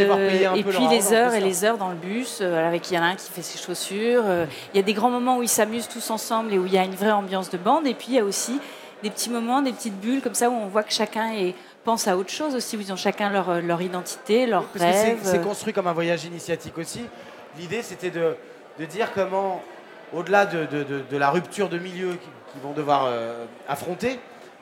et 0.55 0.63
puis 0.63 0.87
les 0.89 1.13
heures 1.13 1.33
et 1.33 1.39
les 1.41 1.65
heures 1.65 1.77
dans 1.77 1.89
le 1.89 1.95
bus, 1.95 2.41
avec 2.41 2.89
il 2.89 2.95
y 2.95 2.97
en 2.99 3.03
a 3.03 3.07
un 3.07 3.15
qui 3.15 3.29
fait 3.31 3.41
ses 3.41 3.57
chaussures. 3.57 4.23
Il 4.73 4.77
y 4.77 4.79
a 4.79 4.83
des 4.83 4.93
grands 4.93 5.09
moments 5.09 5.37
où 5.37 5.43
ils 5.43 5.49
s'amusent 5.49 5.87
tous 5.87 6.09
ensemble 6.09 6.53
et 6.53 6.57
où 6.59 6.65
il 6.65 6.73
y 6.73 6.77
a 6.77 6.83
une 6.83 6.95
vraie 6.95 7.11
ambiance 7.11 7.49
de 7.49 7.57
bande. 7.57 7.85
Et 7.87 7.93
puis 7.93 8.07
il 8.09 8.15
y 8.15 8.19
a 8.19 8.23
aussi 8.23 8.59
des 9.03 9.09
petits 9.09 9.29
moments, 9.29 9.61
des 9.61 9.73
petites 9.73 9.99
bulles 9.99 10.21
comme 10.21 10.35
ça 10.35 10.49
où 10.49 10.53
on 10.53 10.67
voit 10.67 10.83
que 10.83 10.93
chacun 10.93 11.33
est, 11.33 11.55
pense 11.83 12.07
à 12.07 12.15
autre 12.15 12.29
chose 12.29 12.55
aussi, 12.55 12.77
où 12.77 12.81
ils 12.81 12.93
ont 12.93 12.95
chacun 12.97 13.29
leur, 13.31 13.61
leur 13.61 13.81
identité, 13.81 14.45
leurs 14.45 14.71
que 14.71 14.79
c'est- 14.79 14.91
rêves. 14.91 15.19
c'est 15.23 15.41
construit 15.41 15.73
comme 15.73 15.87
un 15.87 15.93
voyage 15.93 16.23
initiatique 16.25 16.77
aussi. 16.77 17.01
L'idée, 17.57 17.81
c'était 17.81 18.11
de, 18.11 18.35
de 18.79 18.85
dire 18.85 19.11
comment, 19.13 19.61
au-delà 20.13 20.45
de, 20.45 20.65
de- 20.65 20.83
de- 20.83 21.01
de 21.09 21.17
la 21.17 21.29
rupture 21.31 21.67
de 21.69 21.77
milieu 21.79 22.09
qu'ils 22.09 22.29
qu'ils 22.53 22.61
vont 22.61 22.73
devoir 22.73 23.05
euh, 23.07 23.45
affronter, 23.69 24.19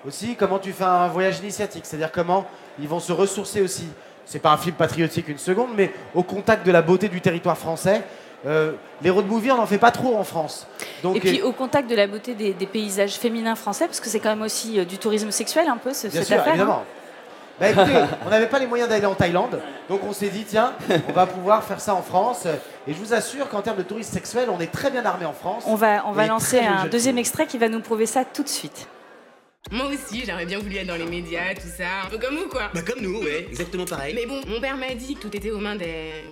aussi, 0.07 0.35
comment 0.35 0.59
tu 0.59 0.71
fais 0.71 0.83
un 0.85 1.07
voyage 1.07 1.39
initiatique? 1.39 1.85
C'est-à-dire 1.85 2.11
comment 2.11 2.45
ils 2.79 2.87
vont 2.87 2.99
se 2.99 3.11
ressourcer 3.11 3.61
aussi? 3.61 3.87
C'est 4.25 4.39
pas 4.39 4.51
un 4.51 4.57
film 4.57 4.75
patriotique 4.75 5.27
une 5.27 5.37
seconde, 5.39 5.69
mais 5.75 5.91
au 6.13 6.23
contact 6.23 6.65
de 6.65 6.71
la 6.71 6.81
beauté 6.81 7.07
du 7.09 7.19
territoire 7.21 7.57
français. 7.57 8.03
Euh, 8.45 8.71
les 9.01 9.09
road 9.09 9.27
movies, 9.27 9.51
on 9.51 9.57
n'en 9.57 9.65
fait 9.65 9.77
pas 9.79 9.91
trop 9.91 10.15
en 10.17 10.23
France. 10.23 10.65
Donc, 11.03 11.17
et 11.17 11.19
puis 11.19 11.41
au 11.41 11.51
contact 11.51 11.89
de 11.89 11.95
la 11.95 12.07
beauté 12.07 12.35
des, 12.35 12.53
des 12.53 12.65
paysages 12.67 13.15
féminins 13.15 13.55
français, 13.55 13.85
parce 13.85 13.99
que 13.99 14.07
c'est 14.07 14.21
quand 14.21 14.29
même 14.29 14.43
aussi 14.43 14.79
euh, 14.79 14.85
du 14.85 14.97
tourisme 14.97 15.29
sexuel 15.31 15.67
un 15.67 15.75
peu 15.75 15.93
ce- 15.93 16.07
Bien 16.07 16.19
cette 16.21 16.27
sûr, 16.29 16.37
affaire. 16.39 16.53
évidemment. 16.53 16.83
hein. 16.83 17.59
Bah 17.59 17.69
écoutez, 17.71 17.99
on 18.25 18.29
n'avait 18.29 18.47
pas 18.47 18.59
les 18.59 18.67
moyens 18.67 18.87
d'aller 18.87 19.05
en 19.05 19.15
Thaïlande, 19.15 19.59
donc 19.89 19.99
on 20.07 20.13
s'est 20.13 20.29
dit, 20.29 20.45
tiens, 20.47 20.71
on 21.09 21.11
va 21.11 21.25
pouvoir 21.25 21.61
faire 21.65 21.81
ça 21.81 21.93
en 21.93 22.01
France. 22.01 22.45
Et 22.87 22.93
je 22.93 22.97
vous 22.99 23.13
assure 23.13 23.49
qu'en 23.49 23.61
termes 23.61 23.75
de 23.75 23.83
tourisme 23.83 24.13
sexuel, 24.13 24.47
on 24.49 24.61
est 24.61 24.71
très 24.71 24.89
bien 24.89 25.05
armé 25.05 25.25
en 25.25 25.33
France. 25.33 25.63
On 25.67 25.75
va, 25.75 26.05
on 26.07 26.13
va 26.13 26.25
lancer 26.25 26.59
un 26.59 26.85
deuxième 26.85 27.17
extrait 27.17 27.45
qui 27.47 27.57
va 27.57 27.67
nous 27.67 27.81
prouver 27.81 28.05
ça 28.05 28.23
tout 28.23 28.43
de 28.43 28.47
suite. 28.47 28.87
Moi 29.71 29.85
aussi, 29.85 30.23
j'aurais 30.25 30.47
bien 30.47 30.57
voulu 30.57 30.77
être 30.77 30.87
dans 30.87 30.95
les 30.95 31.05
médias, 31.05 31.53
tout 31.53 31.67
ça. 31.67 32.03
Un 32.05 32.09
peu 32.09 32.17
comme 32.17 32.35
vous, 32.37 32.49
quoi. 32.49 32.71
Bah 32.73 32.81
comme 32.81 33.01
nous, 33.01 33.21
ouais, 33.21 33.45
exactement 33.49 33.85
pareil. 33.85 34.15
Mais 34.15 34.25
bon, 34.25 34.41
mon 34.47 34.59
père 34.59 34.75
m'a 34.77 34.95
dit 34.95 35.13
que 35.15 35.21
tout 35.21 35.35
était 35.37 35.51
aux 35.51 35.59
mains 35.59 35.75
des. 35.75 36.23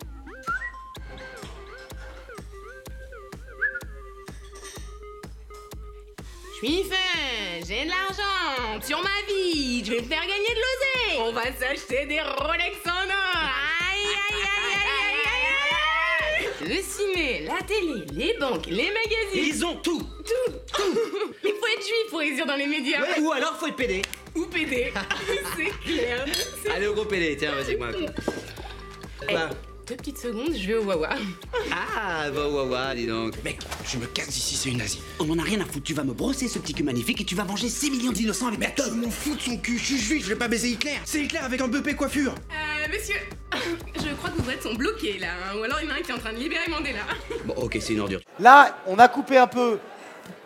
Je 6.49 6.65
suis 6.65 6.83
fin, 6.83 7.67
j'ai 7.67 7.85
de 7.85 7.89
l'argent 7.89 8.81
sur 8.81 8.97
ma 9.03 9.09
vie, 9.27 9.83
je 9.85 9.91
vais 9.91 10.01
me 10.01 10.07
faire 10.07 10.21
gagner 10.21 10.49
de 10.49 10.55
l'oseille. 10.55 11.19
On 11.19 11.31
va 11.31 11.43
s'acheter 11.53 12.07
des 12.07 12.21
Rolex 12.21 12.77
en 12.87 13.07
or. 13.07 13.66
Le 16.61 16.75
ciné, 16.81 17.45
la 17.45 17.61
télé, 17.65 18.03
les 18.13 18.35
banques, 18.39 18.65
les 18.65 18.87
magazines. 18.91 19.53
Ils 19.55 19.65
ont 19.65 19.75
tout. 19.75 19.99
Tout, 19.99 20.51
tout. 20.73 20.83
Mais 21.43 21.51
faut 21.51 21.67
être 21.67 21.81
juif 21.85 22.09
pour 22.09 22.19
réussir 22.19 22.45
dans 22.47 22.55
les 22.55 22.65
médias. 22.65 23.01
Ouais, 23.01 23.19
ou 23.21 23.31
alors 23.31 23.55
faut 23.57 23.67
être 23.67 23.75
pédé. 23.75 24.01
Ou 24.35 24.45
PD. 24.45 24.91
C'est 25.55 25.87
clair. 25.87 26.25
Allez 26.73 26.87
au 26.87 26.93
gros 26.93 27.05
pédé, 27.05 27.37
tiens, 27.37 27.53
vas-y, 27.53 27.75
moi. 27.77 27.89
Eh, 29.29 29.33
Bah. 29.33 29.49
deux 29.87 29.95
petites 29.95 30.17
secondes, 30.17 30.53
je 30.55 30.67
vais 30.67 30.75
au 30.75 30.83
Wawa. 30.83 31.09
Ah, 31.71 32.29
va 32.31 32.47
wa 32.49 32.63
wa, 32.65 32.95
dis 32.95 33.05
donc. 33.05 33.33
Mec, 33.43 33.59
je 33.87 33.97
me 33.97 34.05
casse 34.07 34.29
d'ici, 34.29 34.55
c'est 34.55 34.69
une 34.69 34.77
nazie. 34.77 34.99
On 35.19 35.29
en 35.29 35.37
a 35.39 35.43
rien 35.43 35.61
à 35.61 35.65
foutre, 35.65 35.83
tu 35.83 35.93
vas 35.93 36.03
me 36.03 36.13
brosser 36.13 36.47
ce 36.47 36.57
petit 36.59 36.73
cul 36.73 36.83
magnifique 36.83 37.21
et 37.21 37.25
tu 37.25 37.35
vas 37.35 37.43
venger 37.43 37.69
6 37.69 37.91
millions 37.91 38.11
d'innocents 38.11 38.47
avec 38.47 38.75
ta 38.75 38.85
Je 38.85 38.91
m'en 38.95 39.11
fous 39.11 39.35
de 39.35 39.41
son 39.41 39.57
cul, 39.57 39.77
je 39.77 39.83
suis 39.85 39.97
juif, 39.99 40.23
je 40.23 40.29
vais 40.29 40.35
pas 40.35 40.47
baiser 40.47 40.69
Hitler. 40.69 40.95
C'est 41.05 41.23
Hitler 41.23 41.39
avec 41.39 41.61
un 41.61 41.67
buppé 41.67 41.93
coiffure. 41.95 42.33
Euh, 42.87 42.91
monsieur, 42.93 43.15
je 43.95 44.13
crois 44.15 44.29
que 44.29 44.35
vos 44.37 44.43
boîtes 44.43 44.61
sont 44.63 44.73
bloquées 44.73 45.17
là, 45.19 45.27
hein, 45.27 45.57
ou 45.59 45.63
alors 45.63 45.79
il 45.81 45.87
y 45.87 45.91
en 45.91 45.95
a 45.95 45.97
un 45.97 46.01
qui 46.01 46.11
est 46.11 46.13
en 46.13 46.17
train 46.19 46.33
de 46.33 46.37
libérer 46.37 46.69
Mandela. 46.69 46.99
Bon, 47.45 47.53
ok, 47.57 47.77
c'est 47.79 47.93
une 47.93 48.01
ordure. 48.01 48.19
Là, 48.39 48.75
on 48.87 48.97
a 48.99 49.07
coupé 49.07 49.37
un 49.37 49.47
peu 49.47 49.79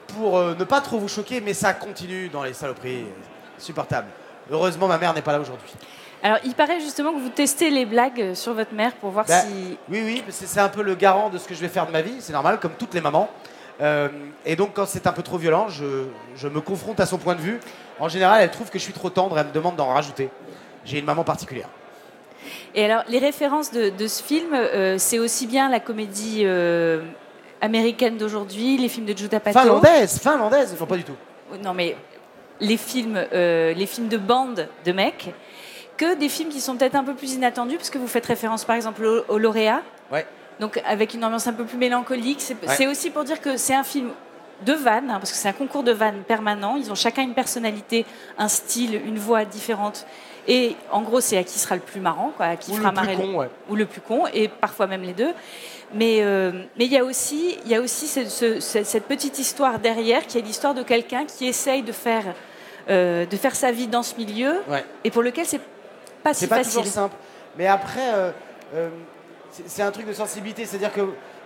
pour 0.08 0.38
euh, 0.38 0.56
ne 0.58 0.64
pas 0.64 0.82
trop 0.82 1.00
vous 1.00 1.08
choquer, 1.08 1.42
mais 1.42 1.54
ça 1.54 1.74
continue 1.74 2.30
dans 2.30 2.44
les 2.44 2.54
saloperies. 2.54 3.06
Supportable. 3.58 4.08
Heureusement, 4.50 4.88
ma 4.88 4.98
mère 4.98 5.14
n'est 5.14 5.22
pas 5.22 5.34
là 5.34 5.40
aujourd'hui. 5.40 5.72
Alors, 6.24 6.40
il 6.44 6.54
paraît 6.56 6.80
justement 6.80 7.14
que 7.14 7.20
vous 7.20 7.30
testez 7.30 7.70
les 7.70 7.86
blagues 7.86 8.34
sur 8.34 8.54
votre 8.54 8.74
mère 8.74 8.94
pour 8.96 9.12
voir 9.12 9.26
Bah, 9.28 9.42
si. 9.42 9.78
Oui, 9.90 10.02
oui, 10.04 10.24
c'est 10.30 10.48
c'est 10.48 10.60
un 10.60 10.70
peu 10.70 10.82
le 10.82 10.96
garant 10.96 11.30
de 11.30 11.38
ce 11.38 11.48
que 11.48 11.54
je 11.54 11.62
vais 11.62 11.68
faire 11.68 11.86
de 11.86 11.92
ma 11.92 12.02
vie, 12.02 12.16
c'est 12.20 12.34
normal, 12.34 12.60
comme 12.60 12.74
toutes 12.74 12.94
les 12.96 13.02
mamans. 13.02 13.30
Euh, 13.82 14.10
et 14.46 14.56
donc, 14.56 14.74
quand 14.74 14.86
c'est 14.88 15.06
un 15.08 15.12
peu 15.14 15.22
trop 15.24 15.38
violent, 15.38 15.70
je, 15.70 16.06
je 16.36 16.48
me 16.48 16.60
confronte 16.62 17.00
à 17.00 17.06
son 17.06 17.18
point 17.18 17.36
de 17.36 17.42
vue. 17.42 17.60
En 18.00 18.10
général, 18.10 18.42
elle 18.42 18.52
trouve 18.52 18.70
que 18.70 18.80
je 18.80 18.84
suis 18.84 18.94
trop 18.94 19.10
tendre, 19.12 19.38
elle 19.38 19.48
me 19.48 19.52
demande 19.52 19.76
d'en 19.76 19.88
rajouter. 19.94 20.30
J'ai 20.86 21.00
une 21.00 21.06
maman 21.06 21.24
particulière. 21.24 21.70
Et 22.76 22.86
alors, 22.86 23.04
les 23.08 23.20
références 23.20 23.72
de, 23.72 23.90
de 23.90 24.08
ce 24.08 24.24
film, 24.24 24.54
euh, 24.54 24.98
c'est 24.98 25.20
aussi 25.20 25.48
bien 25.48 25.70
la 25.70 25.80
comédie 25.80 26.42
euh, 26.44 27.02
américaine 27.62 28.18
d'aujourd'hui, 28.18 28.78
les 28.78 28.90
films 28.90 29.06
de 29.06 29.18
Judd 29.18 29.34
Apatow. 29.34 29.60
Finlandaise, 29.60 30.20
finlandaise, 30.20 30.76
non 30.80 30.86
pas 30.86 30.98
du 30.98 31.04
tout. 31.04 31.16
Non, 31.64 31.74
mais 31.74 31.96
les 32.60 32.78
films, 32.78 33.20
euh, 33.34 33.74
les 33.74 33.86
films 33.86 34.08
de 34.08 34.18
bande 34.18 34.68
de 34.86 34.92
mecs, 34.92 35.34
que 35.98 36.16
des 36.16 36.30
films 36.30 36.50
qui 36.50 36.62
sont 36.62 36.76
peut-être 36.78 36.96
un 36.96 37.04
peu 37.04 37.14
plus 37.14 37.34
inattendus, 37.34 37.78
parce 37.78 37.90
que 37.90 37.98
vous 37.98 38.08
faites 38.08 38.26
référence 38.26 38.64
par 38.66 38.76
exemple 38.76 39.04
au, 39.06 39.24
au 39.28 39.38
lauréat. 39.38 39.82
Ouais. 40.12 40.26
Donc 40.60 40.82
avec 40.86 41.14
une 41.14 41.24
ambiance 41.26 41.48
un 41.48 41.54
peu 41.54 41.66
plus 41.66 41.78
mélancolique. 41.78 42.40
C'est 42.42 42.54
Ouais. 42.54 42.76
c'est 42.76 42.88
aussi 42.88 43.10
pour 43.10 43.24
dire 43.24 43.42
que 43.42 43.58
c'est 43.58 43.74
un 43.76 43.84
film 43.84 44.10
de 44.66 44.74
vannes, 44.74 45.10
hein, 45.10 45.20
parce 45.20 45.32
que 45.32 45.38
c'est 45.38 45.48
un 45.50 45.54
concours 45.54 45.84
de 45.84 45.92
vannes 45.92 46.24
permanent. 46.28 46.76
Ils 46.78 46.92
ont 46.92 46.96
chacun 46.96 47.24
une 47.24 47.34
personnalité, 47.34 48.06
un 48.38 48.48
style, 48.48 48.96
une 49.06 49.18
voix 49.18 49.46
différente. 49.46 50.06
Et 50.48 50.76
en 50.92 51.02
gros, 51.02 51.22
c'est 51.22 51.38
à 51.38 51.44
qui 51.44 51.60
sera 51.60 51.76
le 51.76 51.82
plus 51.82 52.00
marrant, 52.02 52.32
quoi, 52.36 52.48
à 52.48 52.56
qui 52.56 52.72
Ou 52.72 52.76
fera 52.76 52.92
le 52.92 53.08
plus 53.08 53.16
con, 53.18 53.36
ouais. 53.36 53.50
ou 53.70 53.76
le 53.76 53.86
plus 53.86 54.02
con, 54.02 54.24
et 54.34 54.48
parfois 54.48 54.88
même 54.88 55.04
les 55.04 55.14
deux. 55.14 55.32
Mais 55.94 56.20
euh, 56.22 56.52
mais 56.80 56.86
il 56.86 56.92
y 56.92 56.98
a 56.98 57.04
aussi, 57.04 57.58
il 57.66 57.72
y 57.72 57.76
a 57.76 57.82
aussi 57.82 58.08
ce- 58.08 58.26
ce- 58.26 58.60
ce- 58.60 58.84
cette 58.84 59.06
petite 59.06 59.38
histoire 59.40 59.78
derrière, 59.78 60.26
qui 60.26 60.38
est 60.38 60.42
l'histoire 60.42 60.74
de 60.74 60.84
quelqu'un 60.84 61.26
qui 61.26 61.48
essaye 61.48 61.84
de 61.84 61.92
faire, 61.92 62.24
euh, 62.90 63.26
de 63.26 63.38
faire 63.38 63.56
sa 63.56 63.72
vie 63.72 63.88
dans 63.88 64.02
ce 64.04 64.16
milieu, 64.16 64.62
Ouais. 64.70 64.84
et 65.04 65.12
pour 65.12 65.22
lequel 65.22 65.46
c'est 65.46 65.62
pas 66.24 66.34
si 66.34 66.42
C'est 66.42 66.48
pas 66.48 66.58
facile. 66.58 66.72
toujours 66.80 66.86
simple. 66.92 67.16
Mais 67.58 67.68
après, 67.68 68.10
euh, 68.14 68.32
c'est- 69.52 69.68
c'est 69.68 69.82
un 69.84 69.92
truc 69.92 70.08
de 70.08 70.14
sensibilité. 70.14 70.66
C'est-à-dire 70.66 70.94
que 70.94 71.02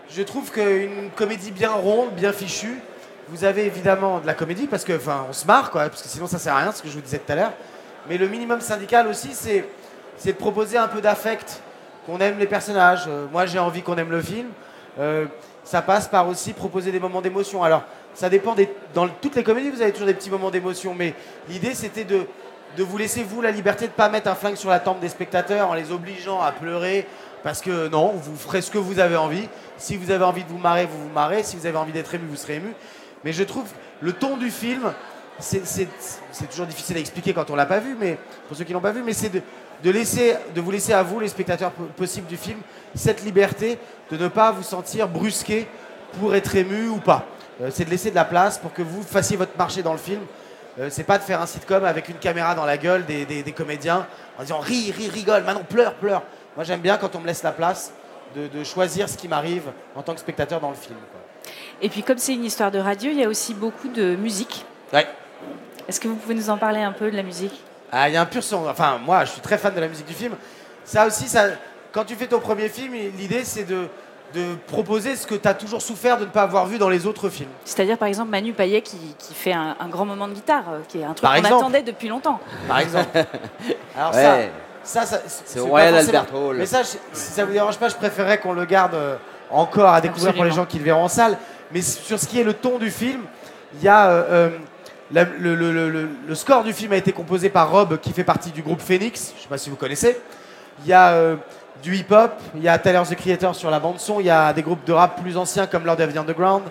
je 0.09 0.21
trouve 0.21 0.51
qu'une 0.51 1.09
comédie 1.15 1.51
bien 1.51 1.71
ronde, 1.71 2.11
bien 2.11 2.31
fichue, 2.31 2.79
vous 3.29 3.43
avez 3.43 3.65
évidemment 3.65 4.19
de 4.19 4.27
la 4.27 4.33
comédie 4.33 4.67
parce 4.67 4.83
que, 4.83 4.93
enfin, 4.93 5.25
on 5.29 5.33
se 5.33 5.45
marre, 5.45 5.71
quoi, 5.71 5.89
parce 5.89 6.01
que 6.01 6.07
sinon 6.07 6.27
ça 6.27 6.39
sert 6.39 6.53
à 6.53 6.59
rien, 6.59 6.71
ce 6.71 6.81
que 6.81 6.87
je 6.87 6.93
vous 6.93 7.01
disais 7.01 7.19
tout 7.19 7.31
à 7.31 7.35
l'heure. 7.35 7.53
Mais 8.07 8.17
le 8.17 8.27
minimum 8.27 8.61
syndical 8.61 9.07
aussi, 9.07 9.31
c'est 9.33 9.65
de 10.25 10.31
proposer 10.33 10.77
un 10.77 10.87
peu 10.87 11.01
d'affect, 11.01 11.61
qu'on 12.05 12.19
aime 12.19 12.37
les 12.37 12.45
personnages. 12.45 13.05
Euh, 13.07 13.25
moi, 13.31 13.45
j'ai 13.45 13.57
envie 13.57 13.81
qu'on 13.81 13.97
aime 13.97 14.11
le 14.11 14.21
film. 14.21 14.47
Euh, 14.99 15.25
ça 15.63 15.81
passe 15.81 16.07
par 16.07 16.27
aussi 16.27 16.53
proposer 16.53 16.91
des 16.91 16.99
moments 16.99 17.21
d'émotion. 17.21 17.63
Alors, 17.63 17.83
ça 18.13 18.29
dépend 18.29 18.53
des. 18.53 18.69
Dans 18.93 19.07
toutes 19.07 19.35
les 19.35 19.43
comédies, 19.43 19.71
vous 19.71 19.81
avez 19.81 19.91
toujours 19.91 20.07
des 20.07 20.13
petits 20.13 20.29
moments 20.29 20.51
d'émotion, 20.51 20.93
mais 20.93 21.15
l'idée, 21.49 21.73
c'était 21.73 22.03
de, 22.03 22.27
de 22.77 22.83
vous 22.83 22.97
laisser, 22.97 23.23
vous, 23.23 23.41
la 23.41 23.51
liberté 23.51 23.85
de 23.85 23.91
ne 23.91 23.95
pas 23.95 24.09
mettre 24.09 24.29
un 24.29 24.35
flingue 24.35 24.55
sur 24.55 24.69
la 24.69 24.79
tempe 24.79 24.99
des 24.99 25.09
spectateurs 25.09 25.71
en 25.71 25.73
les 25.73 25.91
obligeant 25.91 26.41
à 26.41 26.51
pleurer, 26.51 27.07
parce 27.43 27.61
que 27.61 27.87
non, 27.87 28.13
vous 28.13 28.35
ferez 28.35 28.61
ce 28.61 28.69
que 28.69 28.77
vous 28.77 28.99
avez 28.99 29.17
envie. 29.17 29.49
Si 29.77 29.97
vous 29.97 30.11
avez 30.11 30.23
envie 30.23 30.43
de 30.43 30.49
vous 30.49 30.59
marrer, 30.59 30.85
vous 30.85 31.01
vous 31.01 31.13
marrez. 31.13 31.41
Si 31.41 31.57
vous 31.57 31.65
avez 31.65 31.77
envie 31.77 31.91
d'être 31.91 32.13
ému, 32.13 32.27
vous 32.29 32.35
serez 32.35 32.55
ému. 32.55 32.73
Mais 33.25 33.33
je 33.33 33.43
trouve 33.43 33.67
le 34.01 34.13
ton 34.13 34.37
du 34.37 34.49
film 34.49 34.93
c'est- 35.39 35.87
toujours 36.49 36.65
difficile 36.65 36.97
à 36.97 36.99
expliquer 36.99 37.33
quand 37.33 37.49
on 37.49 37.55
l'a 37.55 37.65
pas 37.65 37.79
vu, 37.79 37.95
mais 37.99 38.17
pour 38.47 38.55
ceux 38.55 38.63
qui 38.63 38.73
l'ont 38.73 38.79
pas 38.79 38.91
vu, 38.91 39.03
mais 39.03 39.13
c'est 39.13 39.29
de, 39.29 39.41
vous 40.61 40.71
laisser 40.71 40.93
à 40.93 41.03
vous, 41.03 41.19
les 41.19 41.27
spectateurs 41.27 41.71
po- 41.71 41.89
possibles 41.97 42.27
du 42.27 42.37
film, 42.37 42.59
cette 42.95 43.23
liberté 43.23 43.77
de 44.11 44.17
ne 44.17 44.27
pas 44.27 44.51
vous 44.51 44.63
sentir 44.63 45.07
brusqué 45.09 45.67
pour 46.19 46.35
être 46.35 46.55
ému 46.55 46.87
ou 46.87 46.97
pas. 46.97 47.25
Euh, 47.61 47.69
c'est 47.71 47.85
de 47.85 47.89
laisser 47.89 48.11
de 48.11 48.15
la 48.15 48.25
place 48.25 48.57
pour 48.57 48.73
que 48.73 48.81
vous 48.81 49.03
fassiez 49.03 49.37
votre 49.37 49.57
marché 49.57 49.81
dans 49.81 49.93
le 49.93 49.99
film. 49.99 50.21
Euh, 50.79 50.89
c'est 50.89 51.03
pas 51.03 51.17
de 51.17 51.23
faire 51.23 51.41
un 51.41 51.45
sitcom 51.45 51.83
avec 51.83 52.09
une 52.09 52.17
caméra 52.17 52.55
dans 52.55 52.65
la 52.65 52.77
gueule 52.77 53.05
des, 53.05 53.53
comédiens 53.55 54.07
en 54.37 54.43
disant 54.43 54.59
ris, 54.59 54.91
ris, 54.91 55.09
rigole, 55.09 55.43
maintenant 55.43 55.63
pleure, 55.63 55.95
pleure. 55.95 56.23
Moi 56.55 56.63
j'aime 56.63 56.81
bien 56.81 56.97
quand 56.97 57.15
on 57.15 57.19
me 57.19 57.27
laisse 57.27 57.43
la 57.43 57.51
place 57.51 57.91
de, 58.35 58.63
choisir 58.63 59.07
ce 59.07 59.17
qui 59.17 59.27
m'arrive 59.27 59.63
en 59.95 60.01
tant 60.01 60.13
que 60.13 60.19
spectateur 60.19 60.59
dans 60.59 60.69
le 60.69 60.75
film. 60.75 60.97
Et 61.81 61.89
puis 61.89 62.03
comme 62.03 62.17
c'est 62.17 62.33
une 62.33 62.45
histoire 62.45 62.71
de 62.71 62.79
radio, 62.79 63.11
il 63.11 63.19
y 63.19 63.23
a 63.23 63.27
aussi 63.27 63.53
beaucoup 63.53 63.87
de 63.87 64.15
musique. 64.15 64.65
Ouais. 64.93 65.07
Est-ce 65.87 65.99
que 65.99 66.07
vous 66.07 66.15
pouvez 66.15 66.35
nous 66.35 66.49
en 66.49 66.57
parler 66.57 66.81
un 66.81 66.91
peu 66.93 67.11
de 67.11 67.15
la 67.15 67.23
musique? 67.23 67.59
Ah, 67.91 68.09
il 68.09 68.13
y 68.13 68.17
a 68.17 68.21
un 68.21 68.25
pur 68.25 68.43
son. 68.43 68.67
Enfin, 68.67 68.99
moi, 69.03 69.25
je 69.25 69.31
suis 69.31 69.41
très 69.41 69.57
fan 69.57 69.73
de 69.73 69.79
la 69.79 69.87
musique 69.87 70.05
du 70.07 70.13
film. 70.13 70.33
Ça 70.83 71.05
aussi, 71.05 71.27
ça, 71.27 71.45
quand 71.91 72.03
tu 72.05 72.15
fais 72.15 72.27
ton 72.27 72.39
premier 72.39 72.69
film, 72.69 72.93
l'idée, 73.17 73.43
c'est 73.43 73.63
de, 73.63 73.87
de 74.33 74.55
proposer 74.67 75.15
ce 75.15 75.27
que 75.27 75.35
tu 75.35 75.47
as 75.47 75.53
toujours 75.53 75.81
souffert 75.81 76.17
de 76.17 76.25
ne 76.25 76.29
pas 76.29 76.41
avoir 76.43 76.65
vu 76.65 76.77
dans 76.77 76.89
les 76.89 77.05
autres 77.05 77.29
films. 77.29 77.49
C'est-à-dire 77.63 77.97
par 77.97 78.07
exemple 78.07 78.31
Manu 78.31 78.53
Payet 78.53 78.81
qui, 78.81 78.97
qui 79.19 79.33
fait 79.33 79.53
un, 79.53 79.75
un 79.79 79.87
grand 79.87 80.05
moment 80.05 80.27
de 80.27 80.33
guitare, 80.33 80.63
euh, 80.71 80.79
qui 80.87 80.99
est 80.99 81.03
un 81.03 81.13
truc 81.13 81.29
qu'on 81.29 81.43
attendait 81.45 81.83
depuis 81.83 82.07
longtemps. 82.07 82.39
Par 82.67 82.79
exemple. 82.79 83.07
Alors 83.97 84.13
Ouais. 84.15 84.51
ça, 84.83 85.05
ça, 85.05 85.17
ça 85.17 85.19
C'est 85.45 85.59
Royal 85.59 85.95
Albert 85.95 86.25
Hall. 86.35 86.57
Mais 86.57 86.65
ça, 86.65 86.81
je- 86.83 86.89
si 87.13 87.31
ça 87.33 87.45
vous 87.45 87.53
dérange 87.53 87.77
pas, 87.77 87.89
je 87.89 87.95
préférerais 87.95 88.39
qu'on 88.39 88.53
le 88.53 88.65
garde 88.65 88.95
euh, 88.95 89.15
encore 89.51 89.89
à 89.93 90.01
découvrir 90.01 90.33
pour 90.33 90.43
les 90.43 90.51
gens 90.51 90.65
qui 90.65 90.79
le 90.79 90.83
verront 90.85 91.03
en 91.03 91.07
salle. 91.07 91.37
Mais 91.75 91.81
sur 91.81 92.17
ce 92.17 92.25
qui 92.25 92.39
est 92.39 92.43
le 92.45 92.53
ton 92.53 92.77
du 92.79 92.89
film, 92.89 93.19
il 93.77 93.83
y 93.83 93.89
a 93.89 94.07
euh, 94.09 94.23
euh, 94.31 94.49
la- 95.11 95.25
le, 95.25 95.55
le- 95.55 95.73
le- 95.73 95.89
le- 95.89 96.07
le 96.25 96.35
score 96.35 96.63
du 96.63 96.71
film 96.71 96.93
a 96.93 96.95
été 96.95 97.11
composé 97.11 97.49
par 97.49 97.69
Rob, 97.69 97.97
qui 97.99 98.13
fait 98.13 98.23
partie 98.23 98.51
du 98.51 98.61
groupe 98.61 98.79
Phoenix. 98.79 99.33
Je 99.35 99.41
sais 99.43 99.49
pas 99.49 99.57
si 99.57 99.69
vous 99.69 99.75
connaissez. 99.75 100.17
Il 100.83 100.87
y 100.89 100.93
a 100.93 101.09
euh, 101.09 101.35
du 101.83 101.97
hip-hop, 101.97 102.31
il 102.55 102.63
y 102.63 102.69
a 102.69 102.77
Tyler 102.79 103.01
the 103.09 103.15
Creator 103.15 103.53
sur 103.53 103.69
la 103.69 103.81
bande 103.81 103.99
son, 103.99 104.21
il 104.21 104.27
y 104.27 104.29
a 104.29 104.53
des 104.53 104.61
groupes 104.61 104.85
de 104.85 104.93
rap 104.93 105.21
plus 105.21 105.35
anciens 105.35 105.67
comme 105.67 105.85
Lord 105.85 105.99
of 105.99 106.13
the 106.13 106.17
Underground. 106.17 106.63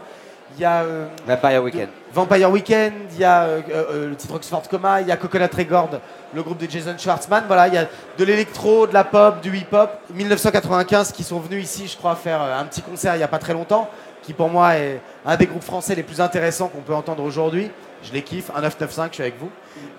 Il 0.56 0.62
y 0.62 0.64
a 0.64 0.84
euh, 0.84 1.06
Vampire 1.26 1.62
Weekend. 1.62 1.88
Vampire 2.10 2.50
Weekend, 2.50 2.92
il 3.12 3.18
y 3.18 3.24
a 3.24 3.42
euh, 3.42 4.08
le 4.08 4.16
titre 4.16 4.34
Oxford 4.36 4.62
Coma, 4.70 5.02
il 5.02 5.08
y 5.08 5.12
a 5.12 5.18
Coconut 5.18 5.50
Record, 5.54 5.90
le 6.32 6.42
groupe 6.42 6.56
de 6.64 6.70
Jason 6.70 6.94
Schwartzman. 6.96 7.44
Voilà, 7.46 7.68
il 7.68 7.74
y 7.74 7.76
a 7.78 7.86
de 8.16 8.24
l'électro, 8.24 8.86
de 8.86 8.94
la 8.94 9.04
pop, 9.04 9.42
du 9.42 9.54
hip-hop. 9.54 9.90
1995 10.14 11.12
qui 11.12 11.24
sont 11.24 11.40
venus 11.40 11.62
ici, 11.62 11.88
je 11.88 11.96
crois, 11.98 12.14
faire 12.16 12.40
un 12.40 12.64
petit 12.64 12.80
concert 12.80 13.14
il 13.16 13.18
n'y 13.18 13.24
a 13.24 13.28
pas 13.28 13.38
très 13.38 13.52
longtemps, 13.52 13.90
qui 14.24 14.32
pour 14.32 14.48
moi 14.48 14.76
est 14.76 15.00
un 15.26 15.36
des 15.36 15.46
groupes 15.46 15.62
français 15.62 15.94
les 15.94 16.02
plus 16.02 16.20
intéressants 16.20 16.68
qu'on 16.68 16.80
peut 16.80 16.94
entendre 16.94 17.22
aujourd'hui. 17.22 17.70
Je 18.02 18.12
les 18.12 18.22
kiffe, 18.22 18.50
un 18.54 18.60
995, 18.60 19.08
je 19.10 19.14
suis 19.14 19.22
avec 19.22 19.38
vous. 19.38 19.50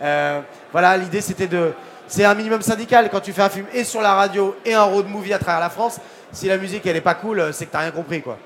Euh, 0.01 0.41
voilà, 0.71 0.97
l'idée 0.97 1.21
c'était 1.21 1.47
de. 1.47 1.73
C'est 2.07 2.23
un 2.25 2.35
minimum 2.35 2.61
syndical 2.61 3.09
quand 3.11 3.19
tu 3.19 3.33
fais 3.33 3.41
un 3.41 3.49
film 3.49 3.65
et 3.73 3.83
sur 3.83 4.01
la 4.01 4.13
radio 4.13 4.55
et 4.63 4.73
un 4.75 4.83
road 4.83 5.07
movie 5.07 5.33
à 5.33 5.39
travers 5.39 5.59
la 5.59 5.69
France. 5.69 5.99
Si 6.31 6.47
la 6.47 6.57
musique 6.57 6.85
elle 6.85 6.95
est 6.95 7.01
pas 7.01 7.15
cool, 7.15 7.49
c'est 7.53 7.65
que 7.65 7.71
t'as 7.71 7.79
rien 7.79 7.91
compris 7.91 8.21
quoi. 8.21 8.37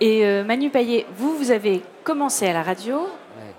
Et 0.00 0.24
euh, 0.24 0.42
Manu 0.44 0.70
Payet, 0.70 1.06
vous, 1.16 1.36
vous 1.36 1.50
avez 1.50 1.82
commencé 2.02 2.48
à 2.48 2.52
la 2.52 2.62
radio, 2.62 3.06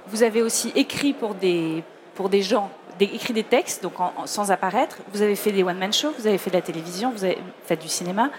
vous 0.08 0.24
avez 0.24 0.42
aussi 0.42 0.72
écrit 0.76 1.14
pour 1.14 1.36
des, 1.36 1.84
pour 2.16 2.28
des 2.30 2.42
gens, 2.42 2.70
des- 3.00 3.06
écrit 3.06 3.34
des 3.34 3.44
textes, 3.44 3.82
donc 3.84 4.00
en- 4.00 4.12
en- 4.18 4.26
sans 4.28 4.52
apparaître, 4.52 4.98
vous 5.14 5.22
avez 5.22 5.36
fait 5.36 5.52
des 5.52 5.64
one-man 5.64 5.94
shows, 5.94 6.14
vous 6.20 6.28
avez 6.28 6.38
fait 6.38 6.50
de 6.50 6.56
la 6.56 6.62
télévision, 6.62 7.12
vous 7.16 7.24
avez 7.24 7.38
fait 7.66 7.78
du 7.82 7.88
cinéma. 7.88 8.30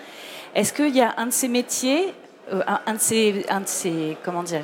Est-ce 0.55 0.73
qu'il 0.73 0.95
y 0.95 1.01
a 1.01 1.15
un 1.17 1.27
de 1.27 1.33
ces 1.33 1.49
métiers, 1.49 2.13
euh, 2.53 2.63
un, 2.67 2.81
un 2.87 2.95
de 2.95 2.99
ces, 3.01 3.45
un 3.49 3.61
de 3.61 3.67
ces, 3.69 4.17
comment 4.25 4.43
dire, 4.43 4.63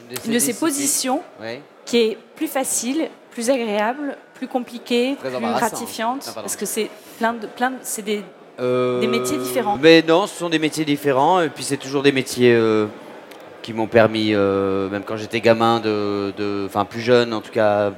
Une 0.00 0.14
de 0.16 0.20
une 0.26 0.32
disciplines. 0.32 0.58
positions 0.60 1.22
Ouais. 1.40 1.62
qui 1.84 1.98
est 1.98 2.18
plus 2.36 2.46
facile, 2.48 3.08
plus 3.30 3.50
agréable, 3.50 4.16
plus 4.34 4.48
compliquée, 4.48 5.16
plus 5.18 5.34
embarrassant. 5.34 5.58
gratifiante, 5.66 6.24
Ah, 6.28 6.40
parce 6.40 6.56
que 6.56 6.66
c'est 6.66 6.90
plein 7.18 7.32
de, 7.32 7.46
plein 7.46 7.70
de- 7.70 7.76
c'est 7.82 8.02
des, 8.02 8.22
Euh, 8.60 9.00
des 9.00 9.06
métiers 9.06 9.38
différents. 9.38 9.78
Mais 9.80 10.02
non, 10.06 10.26
ce 10.26 10.36
sont 10.38 10.50
des 10.50 10.58
métiers 10.58 10.84
différents. 10.84 11.40
Et 11.40 11.48
puis 11.48 11.64
c'est 11.64 11.78
toujours 11.78 12.02
des 12.02 12.12
métiers 12.12 12.52
euh, 12.54 12.86
qui 13.62 13.72
m'ont 13.72 13.86
permis, 13.86 14.32
même 14.34 15.02
quand 15.06 15.16
j'étais 15.16 15.40
gamin, 15.40 15.80
de, 15.80 16.32
de- 16.36 16.64
enfin 16.66 16.84
plus 16.84 17.00
jeune 17.00 17.32
en 17.32 17.40
tout 17.40 17.50
cas, 17.52 17.92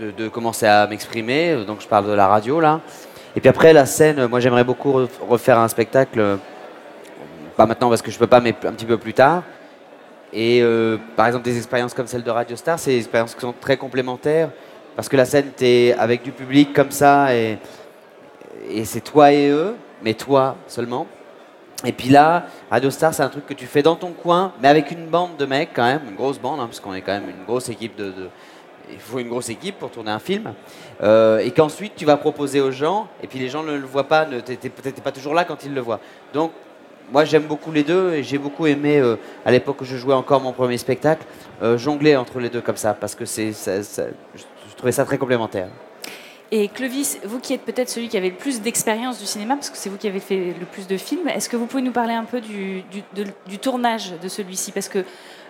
de, 0.00 0.10
de 0.10 0.28
commencer 0.28 0.66
à 0.66 0.86
m'exprimer. 0.86 1.64
Donc 1.66 1.80
je 1.80 1.86
parle 1.88 2.06
de 2.06 2.12
la 2.12 2.26
radio 2.28 2.60
là. 2.60 2.80
Et 3.36 3.40
puis 3.40 3.48
après 3.48 3.72
la 3.72 3.86
scène, 3.86 4.26
moi 4.26 4.40
j'aimerais 4.40 4.64
beaucoup 4.64 4.92
re- 4.92 5.08
refaire 5.28 5.58
un 5.58 5.68
spectacle. 5.68 6.38
Pas 7.58 7.66
maintenant 7.66 7.88
parce 7.88 8.02
que 8.02 8.12
je 8.12 8.18
peux 8.18 8.28
pas, 8.28 8.38
mais 8.38 8.54
un 8.64 8.72
petit 8.72 8.86
peu 8.86 8.98
plus 8.98 9.14
tard. 9.14 9.42
Et 10.32 10.62
euh, 10.62 10.96
par 11.16 11.26
exemple 11.26 11.44
des 11.44 11.56
expériences 11.56 11.92
comme 11.92 12.06
celle 12.06 12.22
de 12.22 12.30
Radio 12.30 12.54
Star, 12.54 12.78
c'est 12.78 12.92
des 12.92 12.98
expériences 12.98 13.34
qui 13.34 13.40
sont 13.40 13.52
très 13.60 13.76
complémentaires. 13.76 14.50
Parce 14.94 15.08
que 15.08 15.16
la 15.16 15.24
scène, 15.24 15.50
tu 15.56 15.64
es 15.64 15.92
avec 15.94 16.22
du 16.22 16.30
public 16.30 16.72
comme 16.72 16.92
ça 16.92 17.34
et 17.34 17.58
c'est 18.84 19.00
toi 19.00 19.32
et 19.32 19.48
eux, 19.48 19.74
mais 20.04 20.14
toi 20.14 20.54
seulement. 20.68 21.08
Et 21.84 21.90
puis 21.90 22.10
là, 22.10 22.46
Radio 22.70 22.90
Star, 22.90 23.12
c'est 23.12 23.24
un 23.24 23.28
truc 23.28 23.44
que 23.44 23.54
tu 23.54 23.66
fais 23.66 23.82
dans 23.82 23.96
ton 23.96 24.12
coin, 24.12 24.52
mais 24.62 24.68
avec 24.68 24.92
une 24.92 25.06
bande 25.06 25.36
de 25.36 25.44
mecs 25.44 25.70
quand 25.74 25.84
même, 25.84 26.02
une 26.08 26.14
grosse 26.14 26.38
bande, 26.38 26.60
hein, 26.60 26.66
parce 26.66 26.78
qu'on 26.78 26.94
est 26.94 27.02
quand 27.02 27.12
même 27.12 27.28
une 27.28 27.44
grosse 27.44 27.68
équipe 27.70 27.96
de, 27.96 28.12
Il 28.92 29.00
faut 29.00 29.18
une 29.18 29.28
grosse 29.28 29.48
équipe 29.48 29.80
pour 29.80 29.90
tourner 29.90 30.12
un 30.12 30.20
film. 30.20 30.54
Euh, 31.02 31.38
et 31.38 31.50
qu'ensuite, 31.50 31.94
tu 31.96 32.04
vas 32.04 32.16
proposer 32.16 32.60
aux 32.60 32.70
gens, 32.70 33.08
et 33.20 33.26
puis 33.26 33.40
les 33.40 33.48
gens 33.48 33.64
ne 33.64 33.72
le 33.72 33.84
voient 33.84 34.06
pas, 34.08 34.26
ne- 34.26 34.38
t'es 34.38 34.54
t'es 34.54 34.68
peut-être 34.70 35.02
pas 35.02 35.12
toujours 35.12 35.34
là 35.34 35.44
quand 35.44 35.64
ils 35.64 35.74
le 35.74 35.80
voient. 35.80 36.00
Donc, 36.32 36.52
moi, 37.12 37.24
j'aime 37.24 37.44
beaucoup 37.44 37.72
les 37.72 37.82
deux, 37.82 38.14
et 38.14 38.22
j'ai 38.22 38.38
beaucoup 38.38 38.66
aimé, 38.66 38.98
euh, 38.98 39.16
à 39.44 39.50
l'époque 39.50 39.80
où 39.80 39.84
je 39.84 39.96
jouais 39.96 40.14
encore 40.14 40.40
mon 40.40 40.52
premier 40.52 40.78
spectacle, 40.78 41.24
euh, 41.62 41.78
jongler 41.78 42.16
entre 42.16 42.38
les 42.38 42.48
deux 42.48 42.60
comme 42.60 42.76
ça, 42.76 42.94
parce 42.94 43.14
que 43.14 43.24
c'est, 43.24 43.52
je 43.52 44.74
trouvais 44.76 44.92
ça 44.92 45.04
très 45.04 45.18
complémentaire. 45.18 45.68
Et 46.50 46.68
Clovis, 46.68 47.18
vous 47.24 47.40
qui 47.40 47.52
êtes 47.52 47.62
peut-être 47.62 47.90
celui 47.90 48.08
qui 48.08 48.16
avait 48.16 48.30
le 48.30 48.34
plus 48.34 48.62
d'expérience 48.62 49.18
du 49.18 49.26
cinéma, 49.26 49.54
parce 49.54 49.68
que 49.68 49.76
c'est 49.76 49.90
vous 49.90 49.98
qui 49.98 50.08
avez 50.08 50.20
fait 50.20 50.54
le 50.58 50.64
plus 50.64 50.86
de 50.86 50.96
films, 50.96 51.28
est-ce 51.28 51.48
que 51.48 51.56
vous 51.56 51.66
pouvez 51.66 51.82
nous 51.82 51.92
parler 51.92 52.14
un 52.14 52.24
peu 52.24 52.40
du 52.40 52.84
tournage 53.60 54.14
de 54.22 54.28
celui-ci? 54.28 54.72
Parce 54.72 54.88
que 54.88 55.04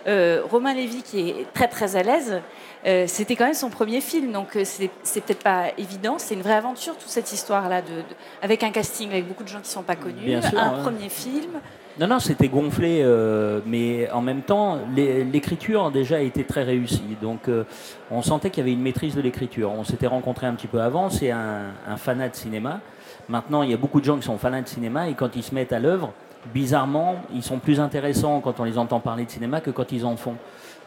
euh, 0.07 0.41
Romain 0.49 0.73
Lévy, 0.73 1.01
qui 1.03 1.29
est 1.29 1.45
très 1.53 1.67
très 1.67 1.95
à 1.95 2.03
l'aise, 2.03 2.41
euh, 2.85 3.05
c'était 3.07 3.35
quand 3.35 3.45
même 3.45 3.53
son 3.53 3.69
premier 3.69 3.99
film, 4.01 4.31
donc 4.31 4.55
euh, 4.55 4.61
c'est 4.63 4.89
c'est 5.03 5.21
peut-être 5.21 5.43
pas 5.43 5.65
évident. 5.77 6.15
C'est 6.17 6.33
une 6.35 6.41
vraie 6.41 6.53
aventure, 6.53 6.93
toute 6.97 7.09
cette 7.09 7.31
histoire-là, 7.33 7.81
de, 7.81 7.87
de- 7.87 8.03
avec 8.41 8.63
un 8.63 8.71
casting, 8.71 9.09
avec 9.11 9.27
beaucoup 9.27 9.43
de 9.43 9.49
gens 9.49 9.59
qui 9.61 9.69
sont 9.69 9.83
pas 9.83 9.95
connus, 9.97 10.23
Bien 10.25 10.41
sûr, 10.41 10.57
un 10.59 10.77
ouais. 10.77 10.81
premier 10.83 11.09
film. 11.09 11.51
Non, 11.99 12.07
non, 12.07 12.19
c'était 12.19 12.47
gonflé, 12.47 13.01
euh, 13.03 13.59
mais 13.65 14.09
en 14.11 14.21
même 14.21 14.41
temps, 14.43 14.79
l'é- 14.95 15.25
l'écriture 15.25 15.91
déjà 15.91 16.21
était 16.21 16.45
très 16.45 16.63
réussie. 16.63 17.17
Donc, 17.21 17.49
euh, 17.49 17.65
on 18.09 18.21
sentait 18.21 18.49
qu'il 18.49 18.61
y 18.61 18.65
avait 18.67 18.71
une 18.71 18.81
maîtrise 18.81 19.15
de 19.15 19.21
l'écriture. 19.21 19.71
On 19.73 19.83
s'était 19.83 20.07
rencontrés 20.07 20.47
un 20.47 20.53
petit 20.53 20.67
peu 20.67 20.79
avant. 20.81 21.09
C'est 21.09 21.31
un, 21.31 21.63
un 21.85 21.97
fanat 21.97 22.29
de 22.29 22.35
cinéma. 22.35 22.79
Maintenant, 23.27 23.63
il 23.63 23.71
y 23.71 23.73
a 23.73 23.77
beaucoup 23.77 23.99
de 23.99 24.05
gens 24.05 24.15
qui 24.15 24.23
sont 24.23 24.37
fanats 24.37 24.61
de 24.61 24.69
cinéma 24.69 25.09
et 25.09 25.13
quand 25.13 25.35
ils 25.35 25.43
se 25.43 25.53
mettent 25.53 25.73
à 25.73 25.79
l'œuvre, 25.79 26.13
bizarrement, 26.53 27.15
ils 27.33 27.43
sont 27.43 27.59
plus 27.59 27.79
intéressants 27.79 28.39
quand 28.41 28.59
on 28.59 28.63
les 28.63 28.77
entend 28.77 28.99
parler 28.99 29.25
de 29.25 29.31
cinéma 29.31 29.61
que 29.61 29.71
quand 29.71 29.91
ils 29.91 30.05
en 30.05 30.15
font. 30.15 30.35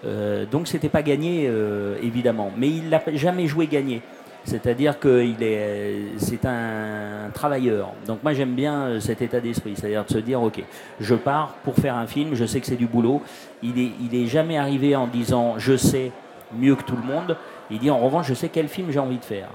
Euh, 0.04 0.44
donc, 0.46 0.68
c'était 0.68 0.88
pas 0.88 1.02
gagné, 1.02 1.46
euh, 1.48 1.96
évidemment. 2.02 2.50
Mais 2.56 2.68
il 2.68 2.88
n'a 2.88 3.00
jamais 3.14 3.46
joué 3.46 3.66
gagné. 3.66 4.02
C'est-à-dire 4.44 4.98
que 4.98 5.24
c'est 6.16 6.44
un 6.46 7.30
travailleur. 7.32 7.90
Donc 8.08 8.24
moi 8.24 8.32
j'aime 8.32 8.54
bien 8.54 8.82
euh, 8.82 8.98
cet 8.98 9.22
état 9.22 9.38
d'esprit, 9.38 9.74
c'est-à-dire 9.76 10.04
de 10.04 10.10
se 10.10 10.18
dire 10.18 10.42
ok, 10.42 10.64
je 10.98 11.14
pars 11.14 11.54
pour 11.62 11.76
faire 11.76 11.94
un 11.94 12.08
film, 12.08 12.34
je 12.34 12.44
sais 12.44 12.58
que 12.58 12.66
c'est 12.66 12.74
du 12.74 12.88
boulot. 12.88 13.22
Il 13.62 13.78
est, 13.78 13.92
il 14.00 14.20
est 14.20 14.26
jamais 14.26 14.58
arrivé 14.58 14.96
en 14.96 15.06
disant 15.06 15.54
je 15.58 15.76
sais 15.76 16.10
mieux 16.58 16.74
que 16.74 16.82
tout 16.82 16.96
le 16.96 17.06
monde. 17.06 17.36
Il 17.70 17.78
dit 17.78 17.88
en 17.88 18.00
revanche 18.00 18.26
je 18.26 18.34
sais 18.34 18.48
quel 18.48 18.66
film 18.66 18.90
j'ai 18.90 18.98
envie 18.98 19.18
de 19.18 19.24
faire. 19.24 19.46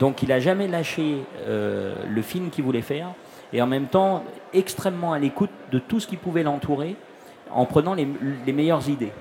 Donc 0.00 0.20
il 0.24 0.32
a 0.32 0.40
jamais 0.40 0.66
lâché 0.66 1.18
le 1.46 2.22
film 2.22 2.50
qu'il 2.50 2.64
voulait 2.64 2.82
faire 2.82 3.10
et 3.52 3.62
en 3.62 3.68
même 3.68 3.86
temps 3.86 4.24
extrêmement 4.54 5.12
à 5.12 5.18
l'écoute 5.18 5.50
de 5.72 5.78
tout 5.78 6.00
ce 6.00 6.06
qui 6.06 6.16
pouvait 6.16 6.42
l'entourer 6.42 6.96
en 7.50 7.66
prenant 7.66 7.94
les, 7.94 8.06
meilleures 8.52 8.88
idées 8.88 9.12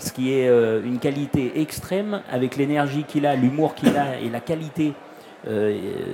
ce 0.00 0.12
qui 0.12 0.32
est 0.32 0.48
euh, 0.48 0.82
une 0.82 0.98
qualité 0.98 1.60
extrême 1.60 2.22
avec 2.30 2.56
l'énergie 2.56 3.04
qu'il 3.04 3.26
a, 3.26 3.36
l'humour 3.36 3.74
qu'il 3.74 3.96
a 3.96 4.18
et 4.18 4.30
la 4.30 4.40
qualité 4.40 4.94
euh, 5.46 6.04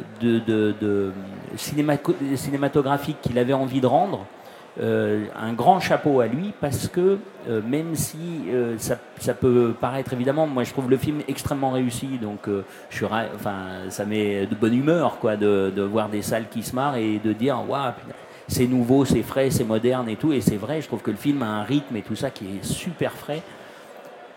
cinématographique 1.57 3.21
qu'il 3.23 3.39
avait 3.39 3.53
envie 3.53 3.81
de 3.81 3.87
rendre. 3.87 4.27
Euh, 4.79 5.25
un 5.41 5.55
grand 5.55 5.81
chapeau 5.81 6.21
à 6.21 6.27
lui 6.27 6.53
parce 6.61 6.87
que 6.89 7.19
même 7.49 7.95
si 7.95 8.43
ça, 8.77 9.35
peut 9.35 9.73
paraître 9.81 10.13
évidemment, 10.13 10.47
moi 10.47 10.65
je 10.65 10.73
trouve 10.73 10.91
le 10.91 10.99
film 10.99 11.21
extrêmement 11.29 11.71
réussi, 11.71 12.19
donc 12.21 12.41
je 12.91 12.97
suis, 12.97 13.07
enfin, 13.07 13.57
ça 13.89 14.05
met 14.05 14.47
de 14.47 14.55
bonne 14.55 14.75
humeur 14.75 15.19
quoi, 15.19 15.37
de, 15.37 15.73
de 15.75 15.83
voir 15.83 16.11
des 16.11 16.21
salles 16.21 16.49
qui 16.51 16.63
se 16.63 16.75
marrent 16.75 16.97
et 16.97 17.19
de 17.25 17.33
dire 17.33 17.59
waouh, 17.67 17.93
c'est 18.49 18.67
nouveau, 18.67 19.05
c'est 19.05 19.23
frais, 19.23 19.51
c'est 19.51 19.65
moderne 19.65 20.09
et 20.09 20.17
tout, 20.17 20.33
et 20.33 20.41
c'est 20.41 20.57
vrai, 20.57 20.81
je 20.81 20.87
trouve 20.87 21.03
que 21.03 21.11
le 21.11 21.17
film 21.17 21.43
a 21.43 21.47
un 21.47 21.63
rythme 21.63 21.97
et 21.97 22.03
tout 22.03 22.17
ça 22.17 22.31
qui 22.31 22.45
est 22.45 22.65
super 22.65 23.13
frais 23.13 23.43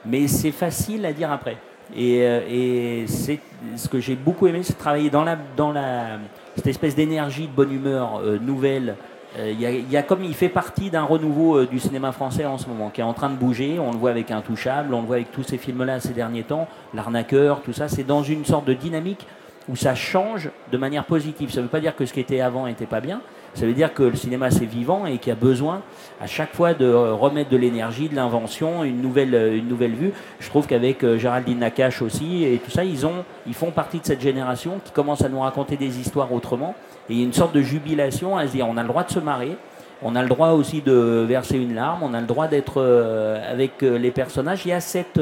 mais 0.05 0.27
c'est 0.29 0.51
facile 0.51 1.05
à 1.05 1.11
dire 1.11 1.29
après. 1.29 1.57
Et, 1.95 2.21
euh, 2.23 3.03
c'est 3.07 3.39
ce 3.75 3.89
que 3.89 3.99
j'ai 3.99 4.15
beaucoup 4.15 4.47
aimé, 4.47 4.61
c'est 4.63 4.77
travailler 4.77 5.09
dans 5.09 5.23
la 5.25 5.37
dans 5.57 5.71
la 5.73 6.19
cette 6.55 6.67
espèce 6.67 6.95
d'énergie 6.95 7.47
de 7.47 7.51
bonne 7.51 7.71
humeur 7.73 8.21
euh, 8.23 8.37
nouvelle 8.39 8.95
Euh, 9.37 9.51
Il 9.51 9.91
y, 9.91 9.97
a- 9.97 10.01
comme 10.03 10.23
il 10.23 10.33
fait 10.33 10.49
partie 10.49 10.89
d'un 10.89 11.03
renouveau 11.03 11.63
du 11.65 11.77
cinéma 11.79 12.11
français 12.11 12.45
en 12.45 12.57
ce 12.57 12.67
moment, 12.67 12.89
qui 12.89 13.01
est 13.01 13.03
en 13.03 13.13
train 13.13 13.29
de 13.29 13.35
bouger. 13.35 13.77
On 13.77 13.91
le 13.91 13.97
voit 13.99 14.09
avec 14.09 14.31
Intouchable, 14.31 14.91
on 14.93 15.01
le 15.01 15.05
voit 15.07 15.17
avec 15.17 15.31
tous 15.31 15.43
ces 15.43 15.59
films-là 15.59 15.99
ces 15.99 16.13
derniers 16.13 16.41
temps, 16.43 16.67
L'arnaqueur, 16.95 17.61
tout 17.61 17.71
ça. 17.73 17.87
C'est 17.87 18.03
dans 18.05 18.23
une 18.23 18.43
sorte 18.43 18.65
de 18.65 18.73
dynamique 18.73 19.27
où 19.67 19.75
ça 19.75 19.95
change 19.95 20.49
de 20.71 20.77
manière 20.77 21.05
positive. 21.05 21.51
Ça 21.51 21.57
ne 21.57 21.63
veut 21.63 21.69
pas 21.69 21.79
dire 21.79 21.95
que 21.95 22.05
ce 22.05 22.13
qui 22.13 22.19
était 22.19 22.41
avant 22.41 22.67
n'était 22.67 22.85
pas 22.85 23.01
bien. 23.01 23.21
Ça 23.55 23.65
veut 23.65 23.73
dire 23.73 23.93
que 23.93 24.03
le 24.03 24.15
cinéma 24.15 24.51
c'est 24.51 24.65
vivant 24.65 25.05
et 25.05 25.17
qu'il 25.17 25.29
y 25.29 25.31
a 25.31 25.35
besoin 25.35 25.81
à 26.21 26.27
chaque 26.27 26.53
fois 26.53 26.73
de 26.73 26.85
remettre 26.85 27.49
de 27.49 27.57
l'énergie, 27.57 28.07
de 28.07 28.15
l'invention, 28.15 28.83
une 28.83 29.01
nouvelle, 29.01 29.33
une 29.55 29.67
nouvelle 29.67 29.93
vue. 29.93 30.13
Je 30.39 30.49
trouve 30.49 30.67
qu'avec 30.67 31.03
euh, 31.03 31.17
Géraldine 31.17 31.59
Nakache 31.59 32.01
aussi 32.01 32.43
et 32.45 32.57
tout 32.63 32.71
ça, 32.71 32.83
ils, 32.83 33.05
ont, 33.05 33.25
ils 33.47 33.53
font 33.53 33.71
partie 33.71 33.99
de 33.99 34.05
cette 34.05 34.21
génération 34.21 34.79
qui 34.85 34.91
commence 34.91 35.23
à 35.23 35.29
nous 35.29 35.39
raconter 35.39 35.77
des 35.77 35.99
histoires 35.99 36.31
autrement. 36.31 36.75
Et 37.09 37.13
il 37.13 37.19
y 37.19 37.21
a 37.21 37.25
une 37.25 37.33
sorte 37.33 37.55
de 37.55 37.61
jubilation 37.61 38.37
à 38.37 38.47
se 38.47 38.51
dire 38.51 38.67
on 38.69 38.77
a 38.77 38.83
le 38.83 38.87
droit 38.87 39.03
de 39.03 39.11
se 39.11 39.19
marrer, 39.19 39.57
on 40.03 40.15
a 40.15 40.21
le 40.21 40.29
droit 40.29 40.49
aussi 40.49 40.81
de 40.81 41.25
verser 41.27 41.57
une 41.57 41.75
larme, 41.75 42.03
on 42.03 42.13
a 42.13 42.21
le 42.21 42.27
droit 42.27 42.47
d'être 42.47 42.75
euh, 42.77 43.51
avec 43.51 43.83
euh, 43.83 43.97
les 43.97 44.11
personnages. 44.11 44.65
Il 44.65 44.69
y 44.69 44.73
a 44.73 44.79
cette. 44.79 45.19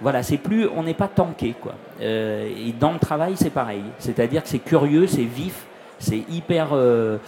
Voilà, 0.00 0.22
c'est 0.22 0.36
plus. 0.38 0.68
On 0.68 0.82
n'est 0.82 0.94
pas 0.94 1.08
tanké, 1.08 1.54
quoi. 1.60 1.74
Euh, 2.00 2.48
et 2.48 2.72
dans 2.72 2.92
le 2.92 2.98
travail, 2.98 3.34
c'est 3.36 3.50
pareil. 3.50 3.82
C'est-à-dire 3.98 4.42
que 4.42 4.48
c'est 4.48 4.58
curieux, 4.60 5.06
c'est 5.06 5.22
vif, 5.24 5.64
c'est 5.98 6.22
hyper. 6.30 6.68
euh, 6.72 7.18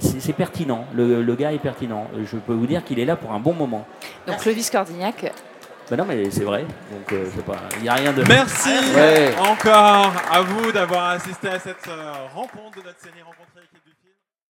c'est 0.00 0.32
pertinent. 0.34 0.84
Le, 0.94 1.22
le 1.22 1.34
gars 1.36 1.52
est 1.52 1.58
pertinent. 1.58 2.06
Je 2.24 2.36
peux 2.36 2.52
vous 2.52 2.66
dire 2.66 2.84
qu'il 2.84 2.98
est 2.98 3.04
là 3.04 3.16
pour 3.16 3.32
un 3.32 3.38
bon 3.38 3.52
moment. 3.54 3.86
Donc 4.26 4.38
Clovis 4.38 4.68
Cordignac, 4.68 5.32
Ben 5.88 5.96
non, 5.96 6.04
mais 6.06 6.28
c'est 6.30 6.44
vrai. 6.44 6.62
Donc, 6.62 7.12
euh, 7.12 7.24
c'est 7.34 7.44
pas. 7.44 7.56
Il 7.76 7.82
n'y 7.82 7.88
a 7.88 7.94
rien 7.94 8.12
de. 8.12 8.22
Merci 8.28 8.70
Ouais. 8.94 9.32
encore 9.38 10.12
à 10.30 10.40
vous 10.42 10.72
d'avoir 10.72 11.10
assisté 11.10 11.48
à 11.48 11.58
cette 11.58 11.88
rencontre 12.34 12.78
de 12.80 12.84
notre 12.86 13.00
série 13.00 13.14
du 13.18 13.22